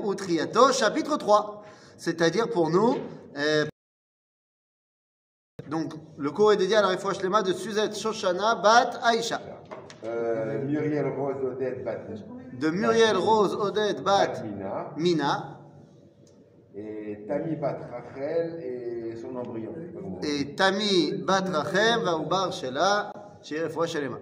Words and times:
Utriato, 0.00 0.72
chapitre 0.72 1.16
3. 1.18 1.62
C'est-à-dire 1.98 2.48
pour 2.48 2.70
nous. 2.70 2.96
euh, 3.36 3.66
donc, 5.68 5.94
le 6.18 6.30
cours 6.30 6.52
est 6.52 6.56
dédié 6.56 6.76
à 6.76 6.82
la 6.82 6.88
réfouche 6.88 7.18
Shlema 7.18 7.42
de 7.42 7.52
Suzette 7.52 7.96
Shoshana 7.96 8.56
Bat 8.56 8.90
Aïcha. 9.02 9.40
Euh, 10.04 10.64
Muriel 10.64 11.06
Rose 11.16 11.36
Odette 11.44 11.84
Bat 11.84 11.98
De 12.58 12.70
Muriel 12.70 13.16
Rose 13.16 13.54
Odette 13.54 14.02
Bat 14.02 14.42
Mina 14.44 14.90
Mina. 14.96 15.58
et 16.74 17.24
Tammy 17.28 17.56
Bat 17.56 17.78
Rachel 17.92 18.60
et 18.62 19.16
son 19.16 19.36
embryon. 19.36 19.72
Et 20.22 20.54
Tami 20.54 21.12
Bat 21.18 21.44
Rachem 21.52 22.00
Vaoubar 22.02 22.52
Shela. 22.52 23.12
Chez 23.42 23.60
réfouche 23.60 23.90
Shlema. 23.92 24.18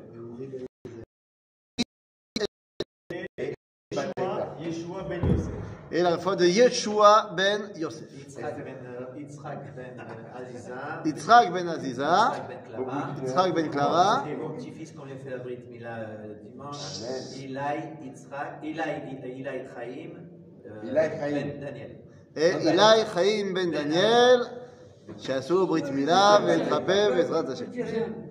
Ben 5.09 5.21
Yosef. 5.27 5.53
Et 5.93 6.03
la 6.03 6.17
de 6.17 6.45
Yeshua 6.47 7.33
Ben 7.37 7.63
Yosef. 7.77 8.09
Yitzhak 8.17 8.65
ben, 8.65 8.75
euh, 8.87 9.07
ben 9.77 9.99
Aziza. 10.37 11.03
Yitzhak 11.05 11.53
Ben 11.53 11.69
Aziza. 11.69 12.33
Yitzhak 13.21 13.55
ben 13.55 13.71
Clara. 13.71 14.25
Ben. 14.25 14.31
Et 14.33 14.37
mon 14.37 14.51
petit-fils 14.51 14.93
qu'on 14.93 15.05
lui 15.05 15.13
a 15.13 15.17
fait 15.17 15.31
la 15.31 15.39
Brit 15.39 15.59
Mila 15.69 15.97
euh, 15.99 16.35
dimanche. 16.45 16.77
Yitzhak. 18.03 18.63
Ilai 18.63 19.65
Chaim. 19.75 20.13
euh, 20.67 20.89
Ilai 20.89 21.11
Chaim. 21.19 21.33
Ben 21.33 21.61
Daniel. 21.61 21.97
Et 22.37 22.51
Ilai 22.63 23.05
Chaim 23.13 23.53
Ben 23.55 23.71
Daniel. 23.71 24.60
שעשו 25.18 25.68
ברית 25.68 25.86
מילה 25.90 26.38
והתחבא 26.48 27.10
בעזרת 27.10 27.50
השם. 27.50 27.66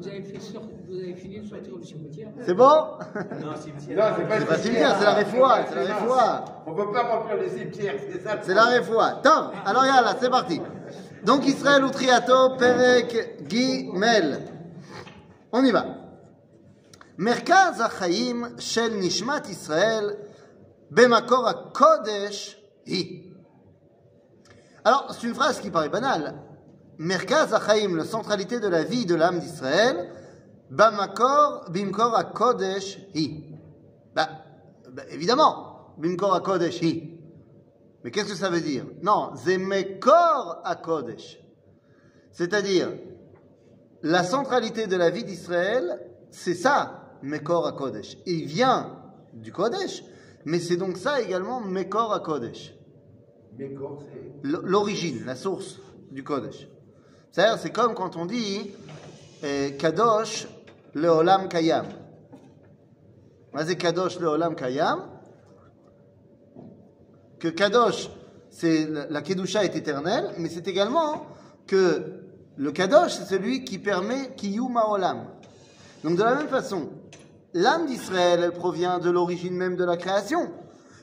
Vous 0.00 0.08
avez, 0.08 0.22
fait 0.22 0.40
sur- 0.40 0.60
vous 0.88 0.98
avez 0.98 1.14
fini 1.14 1.38
de 1.40 1.46
sortir 1.46 1.74
au 1.74 1.82
cimetière 1.82 2.28
C'est 2.46 2.54
bon 2.54 2.74
Non, 3.44 3.56
cimetière. 3.56 3.96
Non, 3.98 4.16
c'est 4.16 4.28
pas 4.28 4.40
C'est 4.40 4.46
pas 4.46 4.58
cimetière, 4.58 4.96
c'est 4.98 5.04
la 5.04 5.14
réfoua, 5.14 5.54
c'est 5.68 5.74
la 5.74 5.94
réfoua. 5.94 6.44
On 6.66 6.74
peut 6.74 6.90
pas 6.92 7.02
remplir 7.12 7.36
les 7.42 7.48
cimetières, 7.48 7.94
c'est 8.10 8.20
ça. 8.24 8.34
le 8.36 8.40
C'est 8.46 8.54
la 8.54 8.64
réfoua. 8.76 9.08
Top 9.22 9.44
Alors 9.64 9.84
yalla, 9.86 10.16
c'est 10.20 10.30
parti. 10.30 10.60
Donc 11.24 11.46
Israël 11.46 11.82
ou 11.84 11.90
Triato, 11.90 12.38
Perek 12.58 13.10
Gimel. 13.50 14.28
On 15.52 15.64
y 15.64 15.70
va. 15.70 15.84
מרכז 17.18 17.80
החיים 17.80 18.44
של 18.58 18.88
נשמת 18.94 19.48
ישראל 19.48 20.10
במקור 20.90 21.48
הקודש 21.48 22.56
היא. 22.86 23.22
Alors, 24.84 25.14
c'est 25.14 25.26
une 25.26 25.34
phrase 25.34 25.60
qui 25.60 25.70
paraît 25.70 25.88
banale. 25.88 26.34
Merkaz 26.99 27.53
Achaim, 27.53 27.95
la 27.95 28.03
centralité 28.03 28.59
de 28.59 28.67
la 28.67 28.83
vie 28.83 29.05
de 29.05 29.15
l'âme 29.15 29.39
d'Israël, 29.39 30.11
Bamakor, 30.69 31.69
Bimkor 31.71 32.13
HaKodesh, 32.13 32.99
Hi. 33.15 33.45
Bah, 34.13 34.27
bah, 34.91 35.03
évidemment, 35.09 35.95
Bimkor 35.97 36.35
HaKodesh, 36.35 36.81
Hi. 36.81 37.17
Mais 38.03 38.11
qu'est-ce 38.11 38.29
que 38.33 38.35
ça 38.35 38.49
veut 38.49 38.59
dire? 38.59 38.85
Non, 39.01 39.31
c'est 39.35 39.57
Mekor 39.57 40.61
HaKodesh. 40.65 41.39
C'est-à-dire, 42.31 42.89
la 44.03 44.23
centralité 44.23 44.87
de 44.87 44.97
la 44.97 45.09
vie 45.09 45.23
d'Israël, 45.23 46.01
c'est 46.31 46.53
ça, 46.53 47.15
Mekor 47.21 47.65
HaKodesh. 47.65 48.17
Il 48.25 48.45
vient 48.45 48.97
du 49.33 49.53
Kodesh, 49.53 50.03
mais 50.43 50.59
c'est 50.59 50.77
donc 50.77 50.97
ça 50.97 51.21
également, 51.21 51.61
Mekor. 51.61 52.21
L- 53.57 54.59
l'origine, 54.63 55.23
la 55.25 55.35
source 55.37 55.79
du 56.11 56.23
Kodesh. 56.25 56.67
C'est 57.31 57.71
comme 57.71 57.93
quand 57.93 58.15
on 58.15 58.25
dit 58.25 58.71
euh, 59.43 59.69
Kadosh 59.77 60.47
Leolam 60.95 61.47
Kayam. 61.47 61.85
Qu'est-ce 63.53 63.73
que 63.73 63.73
Kadosh 63.73 64.19
Leolam 64.19 64.55
Kayam 64.55 65.01
Que 67.39 67.49
Kadosh, 67.49 68.09
c'est 68.49 68.87
la 69.09 69.21
Kedusha 69.21 69.63
est 69.63 69.75
éternelle, 69.75 70.31
mais 70.39 70.49
c'est 70.49 70.67
également 70.67 71.27
que 71.67 72.23
le 72.57 72.71
Kadosh, 72.71 73.13
c'est 73.13 73.25
celui 73.25 73.63
qui 73.63 73.77
permet 73.77 74.33
Kiyum 74.35 74.75
Olam. 74.77 75.25
Donc 76.03 76.17
de 76.17 76.23
la 76.23 76.33
même 76.33 76.47
façon, 76.47 76.89
l'âme 77.53 77.85
d'Israël, 77.85 78.41
elle 78.43 78.53
provient 78.53 78.97
de 78.97 79.09
l'origine 79.11 79.55
même 79.55 79.75
de 79.75 79.83
la 79.85 79.97
création. 79.97 80.51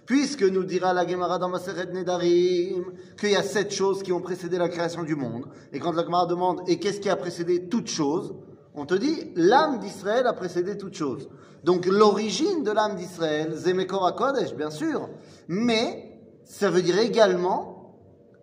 Puisque 0.06 0.44
nous 0.44 0.62
dira 0.62 0.94
la 0.94 1.06
Gemara 1.06 1.38
dans 1.38 1.48
Maseret 1.48 1.92
Nedarim 1.92 2.92
qu'il 3.18 3.30
y 3.30 3.36
a 3.36 3.42
sept 3.42 3.72
choses 3.72 4.02
qui 4.02 4.12
ont 4.12 4.20
précédé 4.20 4.56
la 4.56 4.68
création 4.68 5.02
du 5.02 5.16
monde. 5.16 5.46
Et 5.72 5.80
quand 5.80 5.92
la 5.92 6.04
Gemara 6.04 6.26
demande 6.26 6.60
et 6.68 6.78
qu'est-ce 6.78 7.00
qui 7.00 7.08
a 7.08 7.16
précédé 7.16 7.68
toute 7.68 7.88
chose, 7.88 8.34
on 8.74 8.86
te 8.86 8.94
dit 8.94 9.32
l'âme 9.34 9.80
d'Israël 9.80 10.26
a 10.26 10.32
précédé 10.32 10.78
toute 10.78 10.94
chose. 10.94 11.28
Donc 11.64 11.86
l'origine 11.86 12.62
de 12.62 12.70
l'âme 12.70 12.94
d'Israël, 12.94 13.52
Zemekor 13.54 14.06
HaKodesh, 14.06 14.54
bien 14.54 14.70
sûr, 14.70 15.08
mais 15.48 16.20
ça 16.44 16.70
veut 16.70 16.82
dire 16.82 16.98
également 16.98 17.96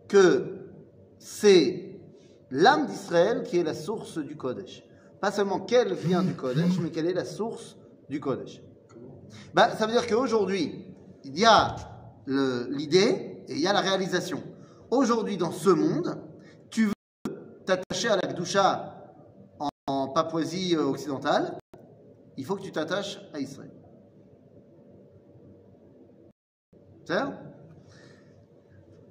que 0.10 0.58
c'est 1.20 2.00
l'âme 2.52 2.86
d'Israël 2.88 3.44
qui 3.44 3.58
est 3.58 3.64
la 3.64 3.74
source 3.74 4.18
du 4.18 4.36
Kodesh. 4.36 4.84
Pas 5.22 5.32
seulement 5.32 5.62
qu'elle 5.62 5.94
vient 5.94 6.22
du 6.22 6.34
Kodesh, 6.34 6.80
mais 6.82 6.90
qu'elle 6.90 7.08
est 7.08 7.14
la 7.14 7.24
source 7.24 7.78
du 8.10 8.20
Kodesh. 8.20 8.62
Bah, 9.54 9.70
ça 9.78 9.86
veut 9.86 9.94
dire 9.94 10.06
qu'aujourd'hui, 10.06 10.86
il 11.24 11.40
y 11.40 11.46
a 11.46 11.76
l'idée 12.28 13.44
et 13.48 13.54
il 13.54 13.60
y 13.60 13.68
a 13.68 13.74
la 13.74 13.82
réalisation. 13.82 14.42
Aujourd'hui, 14.92 15.38
dans 15.38 15.52
ce 15.52 15.70
monde, 15.70 16.18
tu 16.70 16.86
veux 16.86 16.94
t'attacher 17.66 18.10
à 18.10 18.18
la 18.18 18.28
Gdoucha 18.32 18.94
en, 19.88 20.08
Papouasie 20.10 20.76
euh, 20.76 20.84
occidentale, 20.86 21.58
il 22.38 22.46
faut 22.46 22.56
que 22.56 22.62
tu 22.62 22.72
t'attaches 22.72 23.20
à 23.34 23.40
Israël. 23.40 23.72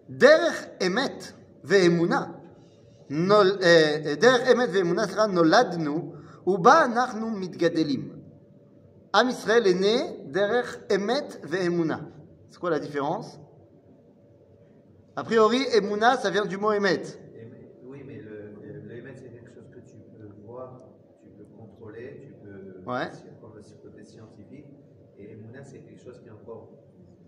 Der 0.09 0.51
Emet. 0.81 1.35
Eh, 1.71 1.87
eh, 3.11 4.17
Der 4.17 4.51
Emet 4.51 4.67
ve'emuna 4.69 5.07
sera 5.09 5.27
noladnu, 5.27 6.13
uba 6.47 6.89
mitgadelim. 6.89 8.12
Amisraël 9.15 9.67
est 9.67 9.75
né 9.75 9.99
derrière 10.27 10.79
Emet 10.91 11.29
ve'emuna. 11.43 12.01
C'est 12.49 12.59
quoi 12.59 12.71
la 12.71 12.79
différence? 12.79 13.39
A 15.17 15.23
priori, 15.25 15.63
Emuna, 15.75 16.17
ça 16.17 16.31
vient 16.31 16.47
du 16.47 16.57
mot 16.57 16.73
Emet. 16.73 17.03
Oui, 17.85 18.03
mais 18.07 18.19
le, 18.19 18.55
le 18.63 18.81
c'est 19.15 19.29
quelque 19.31 19.53
chose 19.53 19.69
que 19.71 19.81
tu 19.81 19.97
peux 20.17 20.29
voir, 20.47 20.79
tu 21.23 21.29
peux 21.29 21.45
contrôler, 21.59 22.23
tu 22.23 22.33
peux. 22.43 22.91
Ouais. 22.91 23.11
Sur 23.13 23.77
le 23.77 23.91
côté 23.91 24.05
scientifique. 24.05 24.67
Et 25.19 25.33
Emuna, 25.33 25.63
c'est 25.63 25.81
quelque 25.81 26.03
chose 26.03 26.19
qui 26.21 26.29
est 26.29 26.33
encore 26.33 26.71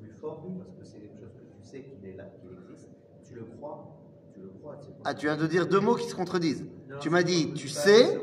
plus 0.00 0.10
fort, 0.12 0.42
parce 0.58 0.72
que 0.78 0.84
c'est 0.84 1.00
quelque 1.00 1.20
chose 1.20 1.34
que 1.34 1.42
tu 1.42 1.68
sais 1.68 1.82
qu'il 1.82 2.08
est 2.08 2.16
là, 2.16 2.24
qu'il 2.40 2.50
existe. 2.50 2.88
Tu 3.28 3.34
le 3.34 3.44
crois, 3.44 3.94
tu 4.32 4.40
le 4.40 4.48
crois. 4.48 4.80
Ah, 5.04 5.12
tu 5.12 5.26
viens 5.26 5.36
de 5.36 5.46
dire 5.46 5.66
deux 5.66 5.80
mots 5.80 5.96
qui 5.96 6.08
se 6.08 6.14
contredisent. 6.14 6.64
Tu 7.00 7.10
m'as 7.10 7.22
dit 7.22 7.52
tu 7.52 7.68
sais 7.68 8.18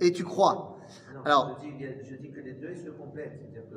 et 0.00 0.12
tu 0.12 0.22
crois. 0.22 0.78
Alors, 1.24 1.60
ils 2.72 2.84
se 2.84 2.90
complètent. 2.90 3.38
C'est-à-dire 3.40 3.68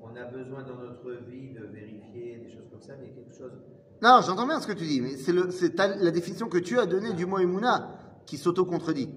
qu'on 0.00 0.16
a 0.16 0.24
besoin 0.24 0.62
dans 0.62 0.76
notre 0.76 1.10
vie 1.28 1.52
de 1.52 1.64
vérifier 1.66 2.38
des 2.44 2.50
choses 2.50 2.68
comme 2.70 2.82
ça, 2.82 2.94
mais 3.00 3.08
quelque 3.08 3.34
chose. 3.36 3.52
Non, 4.02 4.20
j'entends 4.26 4.46
bien 4.46 4.60
ce 4.60 4.66
que 4.66 4.72
tu 4.72 4.84
dis, 4.84 5.00
mais 5.00 5.16
c'est 5.16 5.78
la 5.78 6.10
définition 6.10 6.48
que 6.48 6.58
tu 6.58 6.78
as 6.78 6.86
donnée 6.86 7.12
du 7.12 7.26
mot 7.26 7.38
Emouna 7.38 7.98
qui 8.26 8.36
s'auto-contredit. 8.36 9.10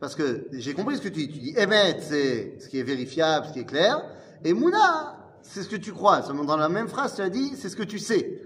Parce 0.00 0.14
que 0.14 0.46
j'ai 0.52 0.72
compris 0.72 0.96
ce 0.96 1.02
que 1.02 1.08
tu 1.08 1.26
dis. 1.26 1.28
Tu 1.28 1.38
dis 1.38 1.54
Emet, 1.56 2.00
c'est 2.00 2.58
ce 2.58 2.68
qui 2.68 2.78
est 2.78 2.82
vérifiable, 2.82 3.46
ce 3.46 3.52
qui 3.52 3.60
est 3.60 3.64
clair. 3.66 4.02
Et 4.44 4.54
Mouna, 4.54 5.18
c'est 5.42 5.62
ce 5.62 5.68
que 5.68 5.76
tu 5.76 5.92
crois. 5.92 6.22
Seulement 6.22 6.44
dans 6.44 6.56
la 6.56 6.70
même 6.70 6.88
phrase, 6.88 7.14
tu 7.14 7.20
as 7.20 7.28
dit 7.28 7.52
c'est 7.56 7.68
ce 7.68 7.76
que 7.76 7.82
tu 7.82 7.98
sais. 7.98 8.40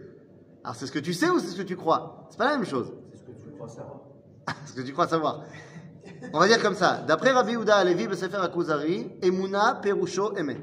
Alors 0.64 0.74
c'est 0.74 0.86
ce 0.86 0.92
que 0.92 0.98
tu 0.98 1.12
sais 1.12 1.30
ou 1.30 1.38
c'est 1.38 1.48
ce 1.48 1.56
que 1.56 1.62
tu 1.62 1.76
crois? 1.76 2.26
C'est 2.30 2.38
pas 2.38 2.50
la 2.50 2.56
même 2.56 2.66
chose. 2.66 2.92
C'est 3.12 3.18
ce 3.18 3.22
que 3.22 3.32
tu 3.32 3.50
crois 3.52 3.68
savoir. 3.68 4.00
ce 4.66 4.72
que 4.72 4.80
tu 4.82 4.92
crois 4.92 5.06
savoir. 5.06 5.44
On 6.32 6.38
va 6.38 6.48
dire 6.48 6.62
comme 6.62 6.74
ça. 6.74 7.04
D'après 7.06 7.30
Rabbi 7.30 7.56
Houda 7.56 7.76
Alevi, 7.76 8.06
Besefer 8.06 8.38
Akuzari, 8.38 9.10
Emouna, 9.22 9.78
Perusho, 9.82 10.36
Emet. 10.36 10.62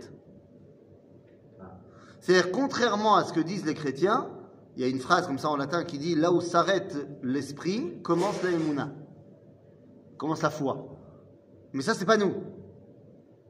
C'est-à-dire, 2.19 2.51
contrairement 2.51 3.15
à 3.15 3.23
ce 3.23 3.33
que 3.33 3.39
disent 3.39 3.65
les 3.65 3.73
chrétiens, 3.73 4.27
il 4.75 4.83
y 4.83 4.85
a 4.85 4.87
une 4.87 4.99
phrase 4.99 5.27
comme 5.27 5.39
ça 5.39 5.49
en 5.49 5.57
latin 5.57 5.83
qui 5.83 5.97
dit 5.97 6.15
là 6.15 6.31
où 6.31 6.39
s'arrête 6.39 6.95
l'esprit, 7.23 8.01
commence 8.03 8.41
la 8.43 8.51
Emouna. 8.51 8.91
Commence 10.17 10.41
la 10.41 10.49
foi. 10.49 10.87
Mais 11.73 11.81
ça, 11.81 11.93
c'est 11.93 12.05
pas 12.05 12.17
nous. 12.17 12.33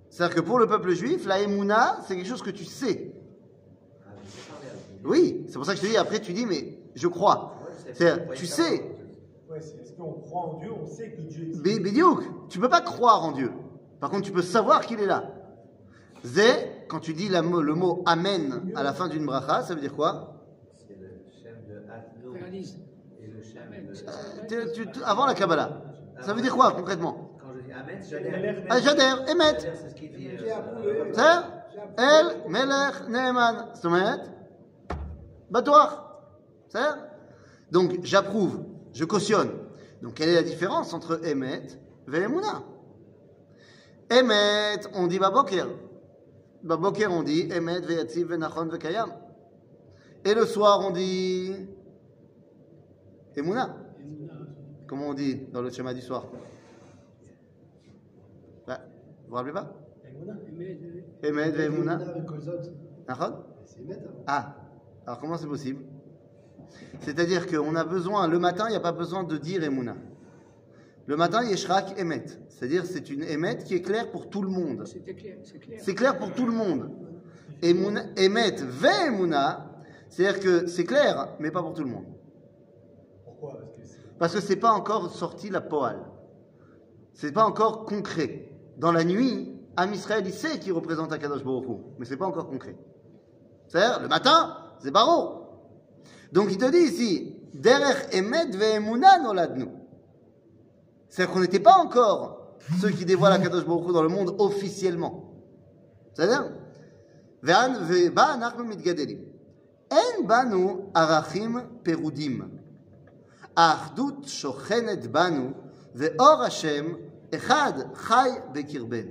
C'est-à-dire 0.09 0.35
que 0.35 0.41
pour 0.41 0.59
le 0.59 0.67
peuple 0.67 0.91
juif, 0.91 1.25
la 1.25 1.41
Emouna, 1.41 1.99
c'est 2.07 2.15
quelque 2.15 2.27
chose 2.27 2.41
que 2.41 2.49
tu 2.49 2.65
sais. 2.65 3.13
Oui, 5.03 5.45
c'est 5.47 5.55
pour 5.55 5.65
ça 5.65 5.73
que 5.73 5.79
je 5.79 5.85
te 5.85 5.89
dis, 5.89 5.97
après 5.97 6.19
tu 6.19 6.33
dis, 6.33 6.45
mais 6.45 6.77
je 6.95 7.07
crois. 7.07 7.55
C'est-à-dire, 7.93 8.29
tu 8.33 8.45
sais, 8.45 8.83
Bidiouk, 11.79 12.49
tu 12.49 12.59
peux 12.59 12.69
pas 12.69 12.81
croire 12.81 13.23
en 13.23 13.31
Dieu. 13.31 13.51
Par 13.99 14.09
contre, 14.09 14.23
tu 14.23 14.31
peux 14.31 14.41
savoir 14.41 14.85
qu'il 14.85 14.99
est 14.99 15.05
là. 15.05 15.23
Zé, 16.23 16.43
quand 16.87 16.99
tu 16.99 17.13
dis 17.13 17.29
la, 17.29 17.41
le 17.41 17.75
mot 17.75 18.03
Amen 18.05 18.71
à 18.75 18.83
la 18.83 18.93
fin 18.93 19.07
d'une 19.07 19.25
bracha, 19.25 19.63
ça 19.63 19.73
veut 19.73 19.81
dire 19.81 19.93
quoi? 19.93 20.35
C'est 20.75 20.97
le 20.99 21.21
chef 21.31 21.67
de 21.67 21.83
Adno 21.89 22.33
le 22.33 22.51
de... 24.47 24.91
Ah, 25.03 25.11
avant 25.11 25.25
la 25.25 25.33
Kabbalah. 25.33 25.81
Ça 26.21 26.33
veut 26.33 26.41
dire 26.41 26.55
quoi 26.55 26.71
concrètement? 26.71 27.31
Quand 27.39 27.53
je 27.55 27.61
dis 27.61 27.71
Amen, 27.71 27.99
j'adhère. 28.07 28.63
Ah, 28.69 28.79
j'adhère, 28.79 29.29
Emet. 29.29 29.57
C'est. 29.59 31.19
Euh, 31.19 31.41
El 31.97 32.49
Melech 32.49 33.07
Neeman. 33.09 33.69
C'est-à-dire 33.73 34.27
C'est-à-dire 36.69 36.97
Donc, 37.71 37.99
j'approuve 38.03 38.63
je 38.93 39.05
cautionne. 39.05 39.49
Donc, 40.01 40.15
quelle 40.15 40.29
est 40.29 40.35
la 40.35 40.43
différence 40.43 40.93
entre 40.93 41.21
Emet 41.25 41.63
et 42.11 42.17
Emouna 42.17 42.63
Emet, 44.09 44.81
on 44.95 45.07
dit 45.07 45.19
Baboker. 45.19 45.65
Baboker, 46.63 47.07
on 47.07 47.23
dit 47.23 47.49
Emet, 47.51 47.79
Veyatziv, 47.81 48.27
Venachon, 48.27 48.65
Vekayam. 48.67 49.11
Et 50.25 50.33
le 50.33 50.45
soir, 50.45 50.81
on 50.85 50.91
dit 50.91 51.53
Emouna. 53.35 53.77
Comment 54.87 55.09
on 55.09 55.13
dit 55.13 55.47
dans 55.53 55.61
le 55.61 55.69
schéma 55.69 55.93
du 55.93 56.01
soir? 56.01 56.25
Bah, 58.67 58.81
Vous 59.23 59.29
vous 59.29 59.35
rappelez 59.35 59.53
pas? 59.53 59.73
Emet, 61.23 61.51
C'est 61.55 61.65
Emet. 61.67 61.89
hein. 61.89 63.43
Ah, 64.27 64.55
alors 65.05 65.19
comment 65.19 65.37
c'est 65.37 65.47
possible? 65.47 65.83
C'est-à-dire 67.01 67.47
qu'on 67.47 67.75
a 67.75 67.83
besoin, 67.83 68.27
le 68.27 68.39
matin, 68.39 68.65
il 68.67 68.71
n'y 68.71 68.75
a 68.77 68.81
pas 68.81 68.91
besoin 68.91 69.23
de 69.23 69.37
dire 69.37 69.63
Emouna. 69.63 69.95
Le 71.07 71.17
matin, 71.17 71.43
Yeshrak 71.43 71.99
Emet. 71.99 72.25
C'est-à-dire 72.49 72.85
c'est 72.85 73.09
une 73.09 73.23
Emet 73.23 73.57
qui 73.59 73.73
est 73.75 73.81
claire 73.81 74.11
pour 74.11 74.29
tout 74.29 74.41
le 74.43 74.49
monde. 74.49 74.85
C'était 74.85 75.15
clair, 75.15 75.37
c'est 75.43 75.59
clair. 75.59 75.79
C'est 75.81 75.95
clair 75.95 76.17
pour 76.17 76.31
tout 76.33 76.45
le 76.45 76.51
monde. 76.51 76.91
Emouna- 77.61 78.05
Emet 78.17 78.55
ve 78.61 79.07
Emouna, 79.07 79.71
c'est-à-dire 80.09 80.39
que 80.39 80.67
c'est 80.67 80.83
clair, 80.85 81.29
mais 81.39 81.49
pas 81.51 81.61
pour 81.61 81.73
tout 81.73 81.83
le 81.83 81.89
monde. 81.89 82.05
Pourquoi? 83.23 83.53
Parce 83.59 83.71
que 83.73 83.81
c'est. 83.87 84.17
Parce 84.19 84.33
que 84.35 84.39
c'est 84.41 84.55
pas 84.57 84.71
encore 84.71 85.09
sorti 85.11 85.49
la 85.49 85.61
poal. 85.61 85.97
C'est 87.13 87.31
pas 87.31 87.45
encore 87.45 87.85
concret. 87.85 88.49
Dans 88.77 88.91
la 88.91 89.03
nuit, 89.03 89.53
Am 89.77 89.93
Israël, 89.93 90.23
il 90.25 90.33
sait 90.33 90.59
qu'il 90.59 90.73
représente 90.73 91.11
Akadosh 91.11 91.43
Baruch 91.43 91.65
Hu, 91.67 91.73
mais 91.97 92.05
c'est 92.05 92.17
pas 92.17 92.25
encore 92.25 92.47
concret. 92.47 92.75
C'est-à-dire, 93.67 94.01
le 94.01 94.07
matin, 94.07 94.57
c'est 94.79 94.91
baro. 94.91 95.40
Donc 96.32 96.48
il 96.50 96.58
te 96.58 96.70
dit 96.70 96.92
ici, 96.92 97.36
Derech 97.54 98.08
Emet 98.12 98.56
ve'emuna 98.56 99.18
noladnu. 99.18 99.68
C'est-à-dire 101.08 101.34
qu'on 101.34 101.40
n'était 101.40 101.60
pas 101.60 101.76
encore 101.76 102.56
ceux 102.80 102.90
qui 102.90 103.04
dévoilent 103.04 103.32
Akadosh 103.32 103.64
Baruch 103.64 103.88
Hu 103.88 103.92
dans 103.92 104.02
le 104.02 104.08
monde 104.08 104.34
officiellement. 104.38 105.32
C'est-à-dire, 106.14 106.50
Ve'an 107.42 107.80
ve'ba 107.80 108.24
anachnu 108.32 108.64
mitgadelim. 108.64 109.20
En 109.90 110.24
banu 110.24 110.90
arachim 110.94 111.62
perudim. 111.84 112.44
האחדות 113.56 114.24
שוכנת 114.26 115.06
בנו, 115.06 115.50
ואור 115.94 116.42
השם 116.42 116.86
אחד 117.34 117.72
חי 117.94 118.30
בקרבנו. 118.52 119.10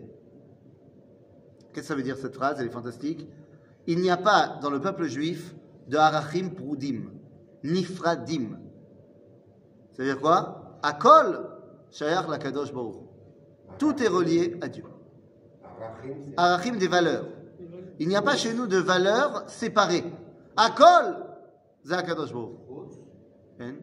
Qu'est-ce 1.73 1.87
que 1.89 1.93
ça 1.93 1.95
veut 1.95 2.03
dire 2.03 2.17
cette 2.17 2.35
phrase 2.35 2.57
Elle 2.59 2.67
est 2.67 2.69
fantastique. 2.69 3.27
Il 3.87 3.99
n'y 3.99 4.09
a 4.09 4.17
pas 4.17 4.59
dans 4.61 4.69
le 4.69 4.79
peuple 4.79 5.07
juif 5.07 5.55
de 5.90 5.96
harachim 5.96 6.50
proudim, 6.50 7.10
nifradim. 7.64 8.56
Ça 9.92 10.02
veut 10.02 10.08
dire 10.12 10.20
quoi? 10.20 10.78
Akol 10.82 11.48
shayach 11.90 12.28
lakadosh 12.28 12.72
baruch. 12.72 12.94
Hu. 12.94 13.72
Tout 13.78 14.00
est 14.02 14.08
relié 14.08 14.56
à 14.62 14.68
Dieu. 14.68 14.84
Arachim, 15.64 16.14
Harachim 16.36 16.76
des 16.76 16.86
valeurs. 16.86 17.26
Il 17.98 18.08
n'y 18.08 18.16
a 18.16 18.22
pas 18.22 18.36
chez 18.36 18.54
nous 18.54 18.66
de 18.66 18.78
valeurs 18.78 19.50
séparées. 19.50 20.04
Akol, 20.56 21.16
c'est 21.84 21.94
Akadosh 21.94 22.32
baruch. 22.32 22.56
Hein? 23.58 23.74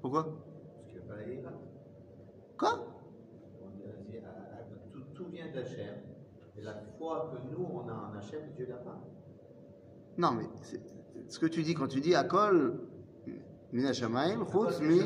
Pourquoi? 0.00 0.24
Parce 0.24 0.92
qu'il 0.92 1.00
n'y 1.00 1.04
a 1.04 1.14
pas 1.14 1.20
la 1.20 1.32
Yirat. 1.32 1.52
Quoi 2.58 2.86
Tout, 4.92 5.00
tout 5.14 5.26
vient 5.30 5.50
d'Hachem. 5.52 5.96
Et 6.56 6.62
la 6.62 6.74
foi 6.96 7.32
que 7.32 7.50
nous, 7.50 7.66
on 7.72 7.88
a 7.88 7.92
en 7.92 8.18
Hachem, 8.18 8.52
Dieu 8.56 8.66
l'a 8.68 8.76
pas. 8.76 9.00
Non, 10.18 10.32
mais 10.32 10.44
ce 11.28 11.38
que 11.38 11.46
tu 11.46 11.62
dis 11.62 11.74
quand 11.74 11.88
tu 11.88 12.00
dis 12.00 12.14
Akol, 12.14 12.78
Mina 13.72 13.92
Shamaim, 13.92 14.46
Chutz, 14.50 14.80
Mi. 14.80 15.00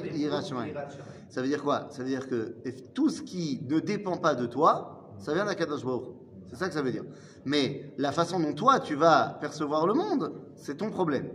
Ça 1.30 1.40
veut 1.40 1.48
dire 1.48 1.62
quoi? 1.62 1.86
Ça 1.90 2.02
veut 2.02 2.08
dire 2.08 2.28
que 2.28 2.54
tout 2.92 3.08
ce 3.08 3.22
qui 3.22 3.62
ne 3.68 3.80
dépend 3.80 4.18
pas 4.18 4.34
de 4.34 4.46
toi, 4.46 5.14
ça 5.18 5.32
vient 5.32 5.46
d'Akadosh 5.46 5.84
Baruch. 5.84 6.08
C'est 6.48 6.56
ça 6.56 6.68
que 6.68 6.74
ça 6.74 6.82
veut 6.82 6.92
dire. 6.92 7.04
Mais 7.44 7.92
la 7.98 8.12
façon 8.12 8.40
dont 8.40 8.52
toi, 8.52 8.80
tu 8.80 8.94
vas 8.94 9.38
percevoir 9.40 9.86
le 9.86 9.94
monde, 9.94 10.32
c'est 10.54 10.76
ton 10.76 10.90
problème. 10.90 11.28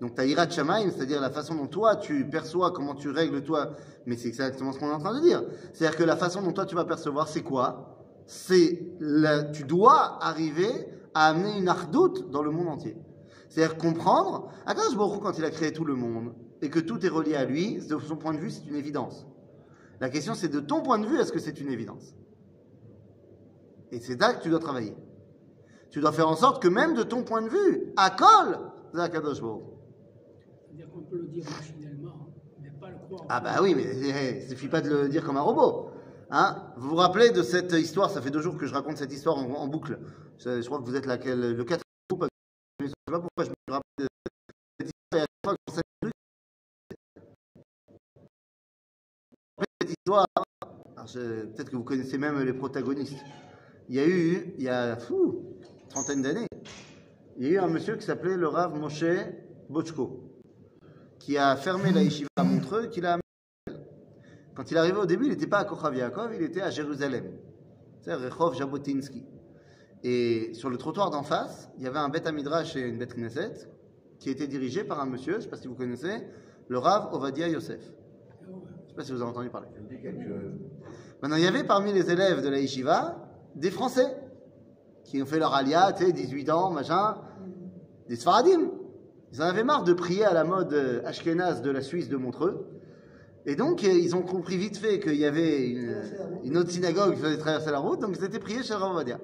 Donc, 0.00 0.14
ta 0.14 0.24
Yirat 0.24 0.48
Shamaim, 0.48 0.90
c'est-à-dire 0.90 1.20
la 1.20 1.30
façon 1.30 1.54
dont 1.54 1.66
toi, 1.66 1.96
tu 1.96 2.26
perçois, 2.28 2.70
comment 2.70 2.94
tu 2.94 3.10
règles 3.10 3.42
toi, 3.42 3.72
mais 4.06 4.16
c'est 4.16 4.28
exactement 4.28 4.72
ce 4.72 4.78
qu'on 4.78 4.88
est 4.88 4.94
en 4.94 4.98
train 4.98 5.14
de 5.14 5.20
dire. 5.20 5.42
C'est-à-dire 5.72 5.98
que 5.98 6.04
la 6.04 6.16
façon 6.16 6.40
dont 6.40 6.52
toi, 6.52 6.64
tu 6.64 6.74
vas 6.74 6.86
percevoir, 6.86 7.28
c'est 7.28 7.42
quoi? 7.42 7.98
C'est, 8.26 8.82
tu 9.52 9.64
dois 9.64 10.22
arriver 10.24 10.88
à 11.14 11.28
amener 11.28 11.58
une 11.58 11.68
ardoute 11.68 12.30
dans 12.30 12.42
le 12.42 12.50
monde 12.50 12.68
entier. 12.68 12.96
C'est-à-dire 13.48 13.76
comprendre, 13.76 14.48
Akadosh 14.66 14.96
Baruch 14.96 15.20
quand 15.20 15.38
il 15.38 15.44
a 15.44 15.50
créé 15.50 15.72
tout 15.72 15.84
le 15.84 15.94
monde, 15.94 16.34
et 16.62 16.70
que 16.70 16.78
tout 16.78 17.04
est 17.04 17.08
relié 17.08 17.34
à 17.34 17.44
lui, 17.44 17.78
de 17.84 17.98
son 17.98 18.16
point 18.16 18.34
de 18.34 18.38
vue, 18.38 18.50
c'est 18.50 18.66
une 18.66 18.76
évidence. 18.76 19.26
La 20.00 20.08
question, 20.08 20.34
c'est 20.34 20.48
de 20.48 20.60
ton 20.60 20.82
point 20.82 20.98
de 20.98 21.06
vue, 21.06 21.18
est-ce 21.18 21.32
que 21.32 21.38
c'est 21.38 21.60
une 21.60 21.70
évidence? 21.70 22.14
Et 23.90 24.00
c'est 24.00 24.18
là 24.20 24.34
que 24.34 24.42
tu 24.42 24.50
dois 24.50 24.60
travailler. 24.60 24.96
Tu 25.90 26.00
dois 26.00 26.12
faire 26.12 26.28
en 26.28 26.36
sorte 26.36 26.62
que 26.62 26.68
même 26.68 26.94
de 26.94 27.02
ton 27.02 27.24
point 27.24 27.42
de 27.42 27.48
vue, 27.48 27.92
Akol, 27.96 28.58
c'est 28.94 29.00
Akadosh 29.00 29.40
Baruch. 29.40 29.62
C'est-à-dire 30.66 30.92
qu'on 30.92 31.00
peut 31.00 31.18
le 31.18 31.26
dire 31.26 31.44
machinalement, 31.44 32.28
mais 32.62 32.70
pas 32.80 32.90
le 32.90 32.98
croire. 32.98 33.24
Ah 33.28 33.40
bah 33.40 33.56
oui, 33.60 33.74
mais 33.74 33.84
eh, 33.84 34.42
il 34.44 34.48
suffit 34.48 34.68
pas 34.68 34.80
de 34.80 34.90
le 34.90 35.08
dire 35.08 35.24
comme 35.24 35.36
un 35.36 35.42
robot. 35.42 35.90
Hein? 36.30 36.72
Vous 36.76 36.90
vous 36.90 36.96
rappelez 36.96 37.30
de 37.30 37.42
cette 37.42 37.72
histoire 37.72 38.10
Ça 38.10 38.22
fait 38.22 38.30
deux 38.30 38.40
jours 38.40 38.56
que 38.56 38.66
je 38.66 38.72
raconte 38.72 38.98
cette 38.98 39.12
histoire 39.12 39.36
en, 39.38 39.50
en 39.50 39.66
boucle. 39.66 39.98
Je, 40.42 40.64
crois 40.66 40.78
que 40.78 40.84
vous 40.84 40.96
êtes 40.96 41.04
laquelle, 41.04 41.40
le 41.40 41.64
quatrième 41.64 41.84
groupe. 42.08 42.26
Je 42.80 42.86
sais 42.86 42.94
pas 43.06 43.20
pourquoi 43.20 43.44
je 43.44 43.50
me 43.50 43.72
rappelle 43.72 44.08
cette 44.78 44.88
histoire. 44.88 45.56
Cette 49.80 49.90
histoire. 49.90 50.26
Peut-être 51.12 51.70
que 51.70 51.76
vous 51.76 51.84
connaissez 51.84 52.16
même 52.16 52.40
les 52.40 52.54
protagonistes. 52.54 53.18
Il 53.88 53.96
y 53.96 53.98
a 53.98 54.06
eu, 54.06 54.54
il 54.56 54.62
y 54.62 54.68
a 54.68 54.96
fou, 54.96 55.58
trentaine 55.88 56.22
d'années, 56.22 56.46
il 57.36 57.46
y 57.46 57.48
a 57.48 57.50
eu 57.50 57.58
un 57.58 57.68
monsieur 57.68 57.96
qui 57.96 58.06
s'appelait 58.06 58.36
le 58.36 58.46
Rav 58.46 58.78
Moshe 58.78 59.04
Bochko, 59.68 60.30
qui 61.18 61.36
a 61.36 61.56
fermé 61.56 61.90
la 61.90 62.02
yeshiva 62.02 62.28
à 62.36 62.44
Montreux, 62.44 62.86
qu'il 62.86 63.04
a 63.04 63.18
quand 64.54 64.70
il 64.70 64.76
arrivé 64.76 64.98
au 64.98 65.06
début, 65.06 65.24
il 65.24 65.30
n'était 65.30 65.46
pas 65.46 65.58
à 65.58 65.64
Kochav 65.64 65.96
Yaakov, 65.96 66.34
il 66.34 66.42
était 66.42 66.60
à 66.60 66.70
Jérusalem. 66.70 67.32
C'est 68.02 68.14
Rehov 68.14 68.54
Jabotinsky. 68.56 69.24
Et 70.02 70.54
sur 70.54 70.70
le 70.70 70.78
trottoir 70.78 71.10
d'en 71.10 71.22
face, 71.22 71.70
il 71.76 71.84
y 71.84 71.86
avait 71.86 71.98
un 71.98 72.08
bête 72.08 72.30
Midrash 72.32 72.76
et 72.76 72.80
une 72.80 72.98
bête 72.98 73.14
Knesset 73.14 73.68
qui 74.18 74.30
était 74.30 74.46
dirigé 74.46 74.84
par 74.84 75.00
un 75.00 75.06
monsieur, 75.06 75.34
je 75.34 75.38
ne 75.38 75.42
sais 75.42 75.48
pas 75.48 75.56
si 75.56 75.66
vous 75.66 75.74
connaissez, 75.74 76.26
le 76.68 76.78
Rav 76.78 77.12
Ovadia 77.12 77.48
Yosef. 77.48 77.80
Je 77.80 78.50
ne 78.50 78.88
sais 78.88 78.94
pas 78.94 79.04
si 79.04 79.12
vous 79.12 79.20
avez 79.20 79.30
entendu 79.30 79.50
parler. 79.50 79.68
Maintenant, 81.22 81.36
il 81.36 81.42
y 81.42 81.46
avait 81.46 81.64
parmi 81.64 81.92
les 81.92 82.10
élèves 82.10 82.42
de 82.42 82.48
la 82.48 82.60
yeshiva 82.60 83.28
des 83.54 83.70
Français 83.70 84.16
qui 85.04 85.20
ont 85.22 85.26
fait 85.26 85.38
leur 85.38 85.54
alia, 85.54 85.92
tu 85.92 86.04
sais, 86.04 86.12
18 86.12 86.50
ans, 86.50 86.70
machin, 86.70 87.16
des 88.08 88.16
Sfaradim. 88.16 88.70
Ils 89.32 89.42
en 89.42 89.46
avaient 89.46 89.64
marre 89.64 89.84
de 89.84 89.92
prier 89.92 90.24
à 90.24 90.32
la 90.32 90.44
mode 90.44 91.02
ashkénaze 91.04 91.62
de 91.62 91.70
la 91.70 91.82
Suisse 91.82 92.08
de 92.08 92.16
Montreux. 92.16 92.66
Et 93.46 93.56
donc, 93.56 93.84
euh, 93.84 93.88
ils 93.88 94.14
ont 94.14 94.22
compris 94.22 94.58
vite 94.58 94.76
fait 94.76 95.00
qu'il 95.00 95.16
y 95.16 95.24
avait 95.24 95.66
une, 95.66 95.96
une 96.44 96.58
autre 96.58 96.70
synagogue 96.70 97.14
qui 97.14 97.20
faisait 97.20 97.38
traverser 97.38 97.70
la 97.70 97.78
route, 97.78 98.00
donc 98.00 98.16
ils 98.18 98.24
étaient 98.24 98.38
priés 98.38 98.62
chez 98.62 98.74
Rav 98.74 98.92
Ovadia. 98.92 99.18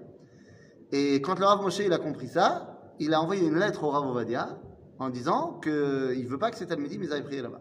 Et 0.93 1.21
quand 1.21 1.39
le 1.39 1.45
Rav 1.45 1.63
Moshe 1.63 1.81
il 1.81 1.93
a 1.93 1.99
compris 1.99 2.29
ça, 2.29 2.79
il 2.99 3.13
a 3.15 3.21
envoyé 3.21 3.47
une 3.47 3.59
lettre 3.59 3.85
au 3.85 3.91
Rav 3.91 4.07
Ovadia 4.07 4.59
en 4.99 5.11
disant 5.11 5.61
qu'il 5.63 5.73
ne 5.73 6.29
veut 6.29 6.39
pas 6.39 6.51
que 6.51 6.57
ces 6.57 6.67
Talmudim 6.67 7.01
ils 7.03 7.13
aillent 7.13 7.25
prier 7.25 7.43
là-bas. 7.43 7.61